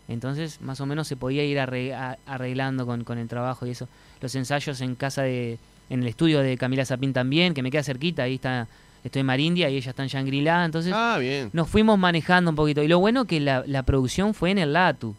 [0.06, 3.88] Entonces, más o menos se podía ir arreglando con, con el trabajo y eso.
[4.20, 5.58] Los ensayos en casa de
[5.90, 8.66] en el estudio de Camila Zapín también, que me queda cerquita, ahí está,
[9.02, 11.50] estoy en Marindia y ella está en Shangri-La, entonces ah, bien.
[11.52, 12.82] nos fuimos manejando un poquito.
[12.82, 15.14] Y lo bueno que la, la producción fue en el LATU.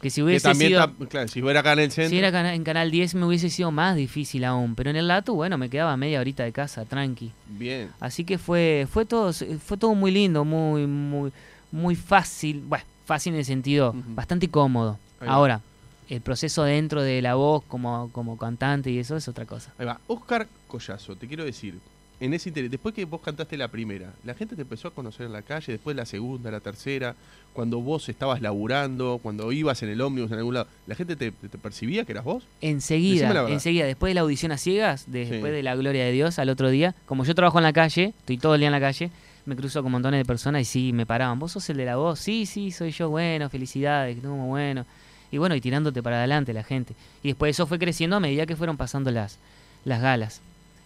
[0.00, 2.10] Que si hubiese sido, claro, si fuera acá en el centro.
[2.10, 5.34] Si era en Canal 10 me hubiese sido más difícil aún, pero en el LATU,
[5.34, 7.32] bueno, me quedaba media horita de casa, tranqui.
[7.48, 7.88] Bien.
[7.98, 11.32] Así que fue fue todo fue todo muy lindo, muy muy
[11.72, 14.98] muy fácil, bueno, fácil en el sentido, bastante cómodo.
[15.26, 15.62] Ahora,
[16.08, 19.72] el proceso dentro de la voz como, como cantante y eso es otra cosa.
[19.78, 20.00] Ahí va.
[20.06, 21.78] Oscar Collazo, te quiero decir,
[22.18, 25.26] en ese interés, después que vos cantaste la primera, la gente te empezó a conocer
[25.26, 27.14] en la calle, después la segunda, la tercera,
[27.52, 31.32] cuando vos estabas laburando, cuando ibas en el ómnibus en algún lado, ¿la gente te,
[31.32, 32.44] percibía que eras vos?
[32.60, 36.48] Enseguida, enseguida, después de la audición a ciegas, después de la gloria de Dios, al
[36.48, 39.10] otro día, como yo trabajo en la calle, estoy todo el día en la calle,
[39.44, 41.38] me cruzo con montones de personas y sí, me paraban.
[41.38, 42.18] ¿Vos sos el de la voz?
[42.18, 43.10] Sí, sí, soy yo.
[43.10, 44.84] Bueno, felicidades, muy bueno.
[45.30, 46.94] Y bueno, y tirándote para adelante la gente.
[47.22, 49.38] Y después eso fue creciendo a medida que fueron pasando las,
[49.84, 50.40] las galas.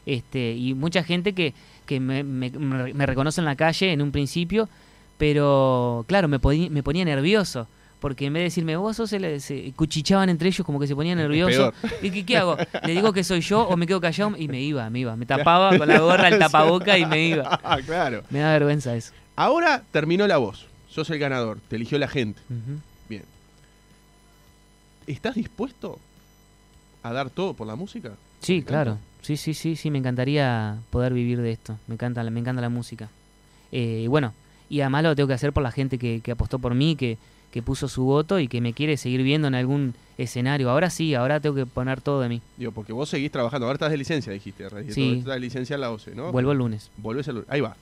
[0.07, 1.55] Este, y mucha gente que,
[1.87, 4.69] que me, me, me reconoce en la calle en un principio,
[5.19, 6.39] pero claro, me,
[6.71, 7.69] me ponía nervioso
[8.01, 10.95] porque en vez de decirme vos sos el, se cuchichaban entre ellos como que se
[10.95, 11.73] ponían nerviosos.
[12.03, 12.57] ¿Y qué, qué, hago?
[12.85, 14.37] ¿Le digo que soy yo o me quedo callado?
[14.37, 15.15] Y me iba, me iba.
[15.17, 17.61] Me tapaba con la gorra, el tapaboca y me iba.
[17.63, 18.25] Ah, claro.
[18.31, 19.13] Me da vergüenza eso.
[19.37, 20.67] Ahora terminó la voz.
[20.89, 21.59] Sos el ganador.
[21.69, 22.41] Te eligió la gente.
[25.11, 25.99] ¿Estás dispuesto
[27.03, 28.13] a dar todo por la música?
[28.41, 28.99] Sí, claro.
[29.23, 29.91] Sí, sí, sí, sí.
[29.91, 31.77] Me encantaría poder vivir de esto.
[31.89, 33.09] Me encanta, me encanta la música.
[33.73, 34.33] Eh, y bueno,
[34.69, 37.19] y además lo tengo que hacer por la gente que, que apostó por mí, que,
[37.51, 40.71] que puso su voto y que me quiere seguir viendo en algún escenario.
[40.71, 42.41] Ahora sí, ahora tengo que poner todo de mí.
[42.57, 43.67] Digo, porque vos seguís trabajando.
[43.67, 44.69] Ahora estás de licencia, dijiste.
[44.93, 45.19] Sí.
[45.19, 46.31] Estás de licencia en la OCE, ¿no?
[46.31, 46.91] Vuelvo el lunes.
[46.97, 47.51] Vuelves el lunes.
[47.51, 47.77] Ahí va.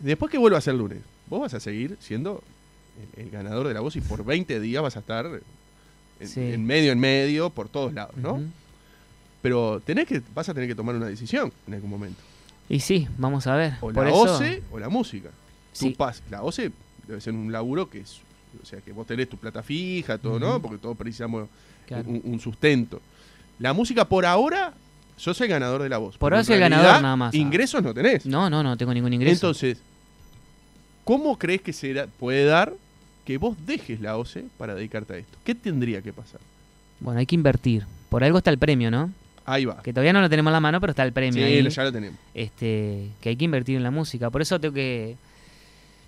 [0.00, 2.42] Después que vuelvas el lunes, vos vas a seguir siendo
[3.16, 5.40] el, ganador de la voz y por 20 días vas a estar
[6.36, 8.42] en, medio, en medio, por todos lados, ¿no?
[9.42, 12.20] Pero tenés que, vas a tener que tomar una decisión en algún momento.
[12.68, 13.74] Y sí, vamos a ver.
[13.80, 15.30] O la OCE o la música.
[15.72, 15.96] Sí.
[16.30, 16.70] la OCE
[17.06, 18.20] debe ser un laburo que es
[18.60, 20.60] o sea, que vos tenés tu plata fija, todo, ¿no?
[20.60, 21.48] Porque todos precisamos
[22.06, 23.00] un, sustento.
[23.58, 24.74] La música por ahora,
[25.18, 26.18] yo soy el ganador de la voz.
[26.18, 27.34] Por ahora soy el ganador nada más.
[27.34, 28.26] Ingresos no tenés.
[28.26, 29.46] No, no, no tengo ningún ingreso.
[29.46, 29.78] Entonces,
[31.04, 32.74] ¿cómo crees que se puede dar
[33.24, 35.38] que vos dejes la OCE para dedicarte a esto?
[35.44, 36.40] ¿Qué tendría que pasar?
[37.00, 37.84] Bueno, hay que invertir.
[38.08, 39.10] Por algo está el premio, ¿no?
[39.44, 39.82] Ahí va.
[39.82, 41.44] Que todavía no lo tenemos en la mano, pero está el premio.
[41.44, 42.18] Sí, ya lo tenemos.
[42.34, 44.30] Este, que hay que invertir en la música.
[44.30, 45.16] Por eso tengo que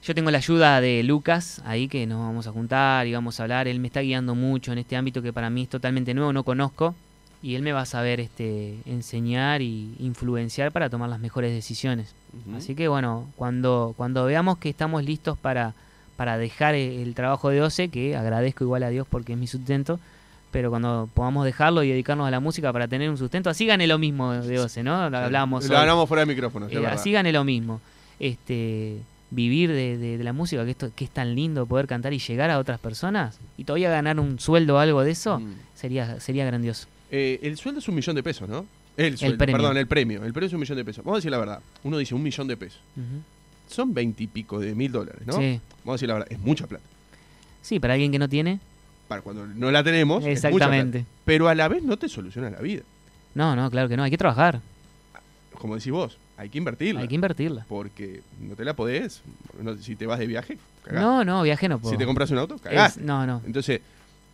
[0.05, 3.45] yo tengo la ayuda de Lucas ahí que nos vamos a juntar y vamos a
[3.45, 3.69] hablar.
[3.69, 6.45] Él me está guiando mucho en este ámbito que para mí es totalmente nuevo, no
[6.45, 6.95] conozco.
[7.43, 12.15] Y él me va a saber este, enseñar y influenciar para tomar las mejores decisiones.
[12.55, 15.75] Así que bueno, cuando, cuando veamos que estamos listos para,
[16.17, 19.99] para dejar el, trabajo de OCE, que agradezco igual a Dios porque es mi sustento,
[20.51, 23.87] pero cuando podamos dejarlo y dedicarnos a la música para tener un sustento, así gane
[23.87, 25.11] lo mismo de OCE, ¿no?
[25.11, 25.69] Lo hablábamos.
[25.69, 26.69] Lo hablamos fuera de micrófono.
[26.69, 27.81] Eh, así gane lo mismo.
[28.21, 28.99] Este,
[29.31, 32.59] vivir de, la música, que, esto, que es tan lindo poder cantar y llegar a
[32.59, 35.55] otras personas, y todavía ganar un sueldo o algo de eso, mm.
[35.75, 36.87] sería, sería grandioso.
[37.11, 38.67] Eh, el sueldo es un millón de pesos, ¿no?
[38.97, 39.57] El, sueldo, premio.
[39.57, 40.25] Perdón, el premio.
[40.25, 41.05] El premio es un millón de pesos.
[41.05, 41.61] Vamos a decir la verdad.
[41.83, 42.81] Uno dice un millón de pesos.
[43.69, 45.35] Son veintipico de mil dólares, ¿no?
[45.35, 45.61] Sí.
[45.85, 46.33] Vamos a decir la verdad.
[46.33, 46.85] Es mucha plata.
[47.63, 48.61] Sí, para alguien que no tiene.
[49.09, 50.25] Para cuando no la tenemos.
[50.25, 51.07] Exactamente.
[51.25, 52.83] Pero a la vez no te soluciona la vida.
[53.35, 54.03] No, no, claro que no.
[54.03, 54.61] Hay que trabajar.
[55.59, 57.01] Como decís vos, hay que invertirla.
[57.01, 57.65] Hay que invertirla.
[57.69, 59.23] Porque no te la podés.
[59.81, 61.03] si te vas de viaje, cagás.
[61.03, 61.93] No, no, viaje no puedo.
[61.93, 62.99] Si te compras un auto, cagás.
[62.99, 63.43] no, no.
[63.47, 63.81] Entonces,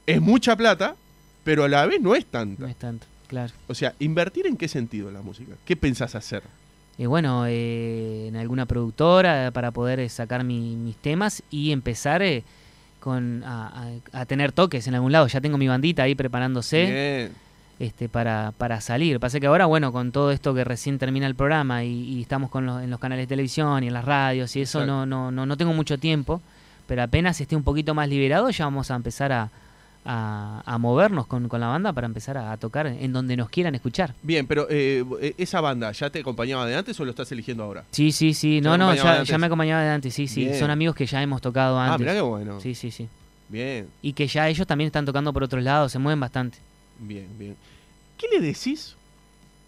[0.07, 0.97] es mucha plata,
[1.45, 2.63] pero a la vez no es tanta.
[2.63, 3.53] No es tanto, claro.
[3.69, 5.53] O sea, ¿invertir en qué sentido en la música?
[5.65, 6.43] ¿Qué pensás hacer?
[6.99, 12.45] Y bueno, eh, en alguna productora para poder eh, sacar mis temas y empezar eh,
[13.01, 15.27] con a, a, tener toques en algún lado.
[15.27, 16.85] Ya tengo mi bandita ahí preparándose.
[16.85, 19.19] Bien este, para, para salir.
[19.19, 22.67] Pasa que ahora, bueno, con todo esto que recién termina el programa y, estamos con
[22.67, 25.47] los, en los canales de televisión y en las radios y eso, no, no, no,
[25.47, 26.43] no tengo mucho tiempo,
[26.87, 29.49] pero apenas esté un poquito más liberado ya vamos a empezar a,
[30.05, 34.15] a, movernos con, con, la banda para empezar a, tocar en donde nos quieran escuchar.
[34.23, 37.65] Bien, pero eh, eh, esa banda, ¿ya te acompañaba de antes o lo estás eligiendo
[37.65, 37.85] ahora?
[37.91, 38.61] Sí, sí, sí.
[38.61, 40.53] No, no, ya, ya, me acompañaba de antes, sí, sí.
[40.55, 41.95] Son amigos que ya hemos tocado ah, antes.
[41.95, 42.61] Ah, mirá qué bueno.
[42.61, 43.09] Sí, sí, sí.
[43.49, 43.89] Bien.
[44.01, 46.59] Y que ya ellos también están tocando por otros lados, se mueven bastante.
[46.99, 47.57] Bien, bien.
[48.17, 48.97] ¿Qué le decís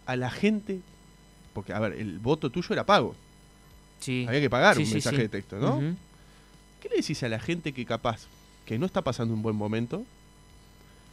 [0.07, 0.81] a la gente?
[1.53, 3.15] Porque, a ver, el voto tuyo era pago.
[4.01, 4.25] Sí.
[4.27, 5.81] Había que pagar un mensaje de texto, ¿no?
[6.81, 8.27] ¿Qué le decís a la gente que capaz,
[8.67, 10.05] que no está pasando un buen momento,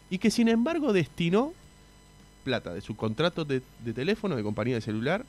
[0.10, 1.54] y que sin embargo destinó
[2.44, 3.62] plata de su contrato de,
[3.94, 5.26] teléfono, de compañía de celular,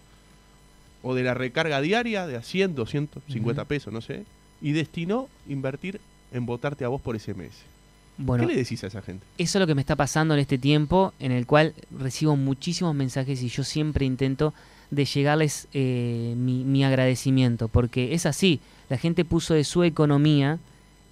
[1.03, 4.25] o de la recarga diaria de a 100, 250 pesos, no sé,
[4.61, 6.01] y destinó invertir
[6.33, 7.53] en votarte a vos por ese mes?
[8.17, 9.25] ¿Qué le decís a esa gente?
[9.39, 12.95] Eso es lo que me está pasando en este tiempo, en el cual recibo muchísimos
[12.95, 14.53] mensajes y yo siempre intento
[14.91, 20.59] de llegarles eh, mi, agradecimiento, porque es así, la gente puso de su economía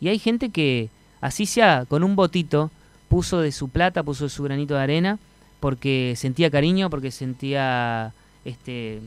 [0.01, 0.91] y hay gente que,
[1.21, 2.71] así sea con un botito,
[3.09, 5.18] puso de su plata, puso de su granito de arena,
[5.61, 8.12] porque sentía cariño, porque sentía,
[8.44, 9.00] este,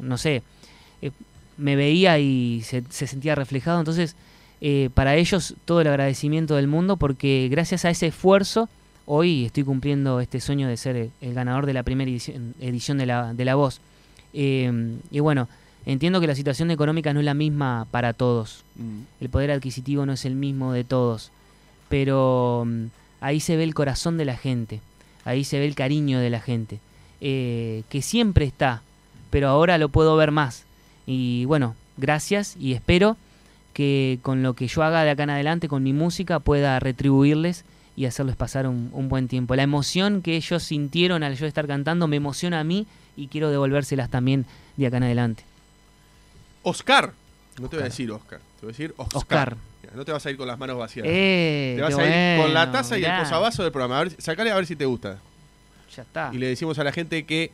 [0.00, 0.42] no sé,
[1.02, 1.10] eh,
[1.56, 4.16] me veía y se, se sentía reflejado, entonces
[4.60, 8.70] eh, para ellos todo el agradecimiento del mundo porque gracias a ese esfuerzo
[9.04, 13.34] hoy estoy cumpliendo este sueño de ser el, ganador de la primera edición, de, la,
[13.34, 13.80] de la voz.
[14.32, 15.48] Eh, y bueno,
[15.84, 18.64] entiendo que la situación económica no es la misma para todos.
[18.76, 19.00] Mm.
[19.20, 21.30] El poder adquisitivo no es el mismo de todos.
[21.88, 22.86] Pero mm,
[23.20, 24.80] ahí se ve el corazón de la gente.
[25.24, 26.78] Ahí se ve el cariño de la gente.
[27.20, 28.82] Eh, que siempre está.
[29.30, 30.64] Pero ahora lo puedo ver más.
[31.06, 33.16] Y bueno, gracias y espero
[33.72, 37.64] que con lo que yo haga de acá en adelante, con mi música, pueda retribuirles
[37.96, 39.56] y hacerles pasar un, buen tiempo.
[39.56, 42.86] La emoción que ellos sintieron al yo estar cantando me emociona a mí
[43.16, 44.46] y quiero devolvérselas también
[44.76, 45.44] de acá en adelante.
[46.62, 47.12] Oscar,
[47.60, 49.56] no te voy a decir Oscar, te voy a decir Oscar.
[49.94, 51.06] No te vas a ir con las manos vacías.
[51.08, 54.00] Eh, te vas a ir con la taza y el posavasos del programa.
[54.00, 55.18] A ver, sacale a ver si te gusta.
[55.94, 56.30] Ya está.
[56.32, 57.50] Y le decimos a la gente que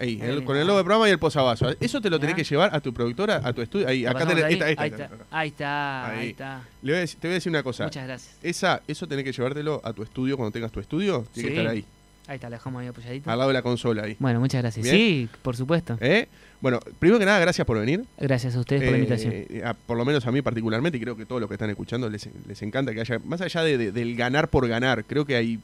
[0.00, 0.16] Ahí,
[0.46, 1.76] con el logo del programa y el posavasos.
[1.78, 3.86] Eso te lo tenés que llevar a tu productora, a tu estudio.
[3.86, 6.62] Ahí, acá tenés, ahí, ahí, está, ahí, está, ahí está.
[6.80, 7.84] te voy a decir una cosa.
[7.84, 8.34] Muchas gracias.
[8.42, 11.26] Esa, eso tenés que llevártelo a tu estudio cuando tengas tu estudio.
[11.34, 11.84] Tiene que estar ahí.
[12.28, 13.30] Ahí está, la dejamos ahí apoyadito.
[13.30, 14.16] Al lado de la consola ahí.
[14.18, 14.86] Bueno, muchas gracias.
[14.86, 15.98] Sí, por supuesto.
[16.00, 16.28] ¿Eh?
[16.60, 18.04] Bueno, primero que nada, gracias por venir.
[18.18, 19.76] Gracias a ustedes por la eh, invitación.
[19.86, 22.28] por lo menos a mí particularmente, y creo que todos los que están escuchando les,
[22.46, 25.58] les encanta que haya, más allá de, del ganar por ganar, creo que hay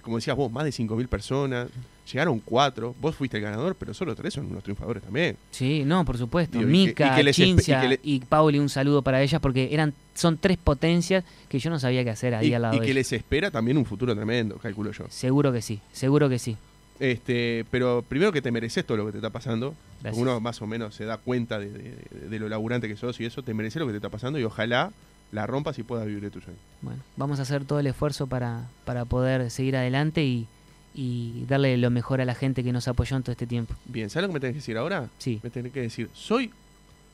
[0.00, 1.68] como decías vos, más de 5.000 personas,
[2.10, 5.36] llegaron cuatro, vos fuiste el ganador, pero solo tres son unos triunfadores también.
[5.50, 6.60] Sí, no, por supuesto.
[6.60, 11.70] Mica, Chincia y, Pauli, un saludo para ellas porque eran son tres potencias que yo
[11.70, 14.56] no sabía qué hacer ahí al lado Y que les espera también un futuro tremendo,
[14.56, 15.04] calculo yo.
[15.08, 16.56] Seguro que sí, seguro que sí.
[17.00, 19.74] Este, pero primero que te mereces todo lo que te está pasando.
[20.12, 21.96] Uno más o menos se da cuenta de,
[22.28, 24.44] de, lo laburante que sos y eso, te mereces lo que te está pasando y
[24.44, 24.92] ojalá
[25.32, 26.58] la rompas y puedas vivir de tu sueño.
[26.82, 30.46] Bueno, vamos a hacer todo el esfuerzo para, para poder seguir adelante y,
[31.48, 33.74] darle lo mejor a la gente que nos apoyó en todo este tiempo.
[33.86, 35.08] Bien, ¿sabes lo que me tenés que decir ahora?
[35.18, 35.40] Sí.
[35.42, 36.50] Me tenés que decir, soy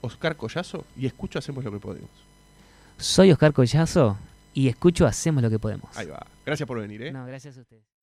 [0.01, 2.11] Oscar Collazo y escucho Hacemos lo que podemos.
[2.99, 4.18] Soy Oscar Collazo
[4.55, 5.97] y escucho Hacemos lo que podemos.
[5.97, 6.26] Ahí va.
[6.45, 7.12] Gracias por venir, ¿eh?
[7.12, 7.87] No, gracias a ustedes.